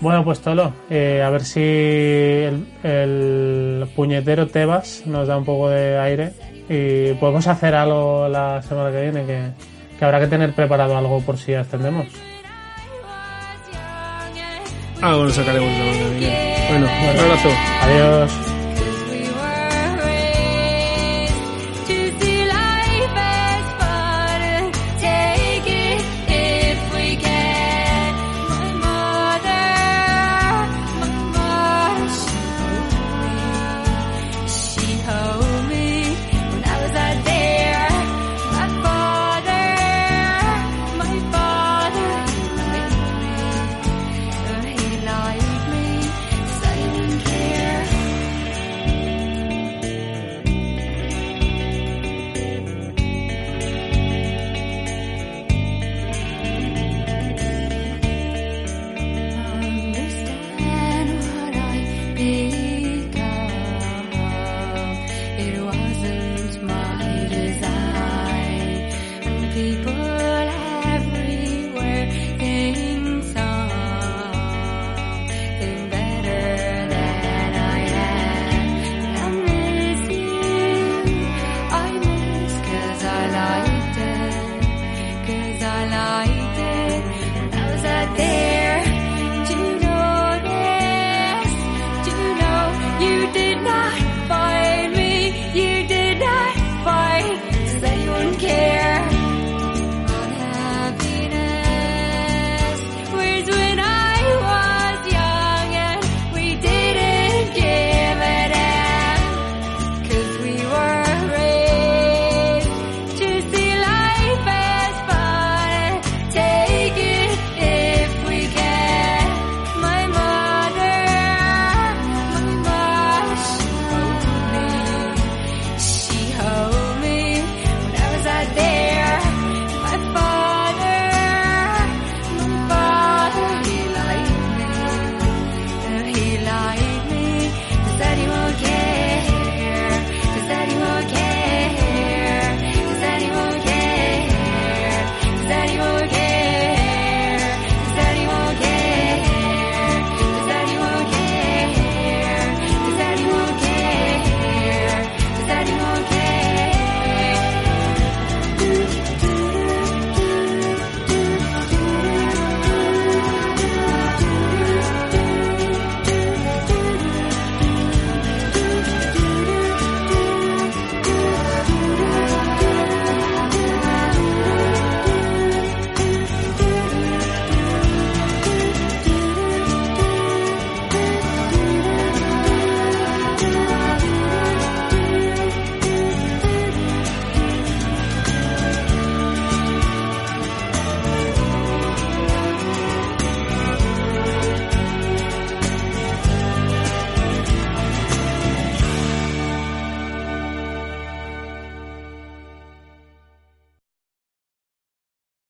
Bueno, 0.00 0.24
pues 0.24 0.40
Tolo, 0.40 0.72
eh, 0.90 1.22
a 1.24 1.30
ver 1.30 1.44
si 1.44 1.60
el, 2.82 3.86
puñetero 3.94 4.48
Tebas 4.48 5.04
nos 5.06 5.28
da 5.28 5.36
un 5.36 5.44
poco 5.44 5.68
de 5.68 5.96
aire 5.98 6.32
y 6.68 7.12
podemos 7.14 7.46
hacer 7.46 7.74
algo 7.74 8.28
la 8.28 8.60
semana 8.62 8.90
que 8.90 9.02
viene 9.02 9.24
que, 9.24 9.40
que 9.98 10.04
habrá 10.04 10.18
que 10.18 10.26
tener 10.26 10.52
preparado 10.52 10.96
algo 10.96 11.20
por 11.20 11.38
si 11.38 11.54
ascendemos. 11.54 12.06
Algo 15.00 15.24
nos 15.24 15.34
sacaremos 15.34 15.68
de 15.68 16.66
Bueno, 16.70 16.86
un 16.86 17.18
abrazo. 17.18 17.48
Adiós. 17.82 18.51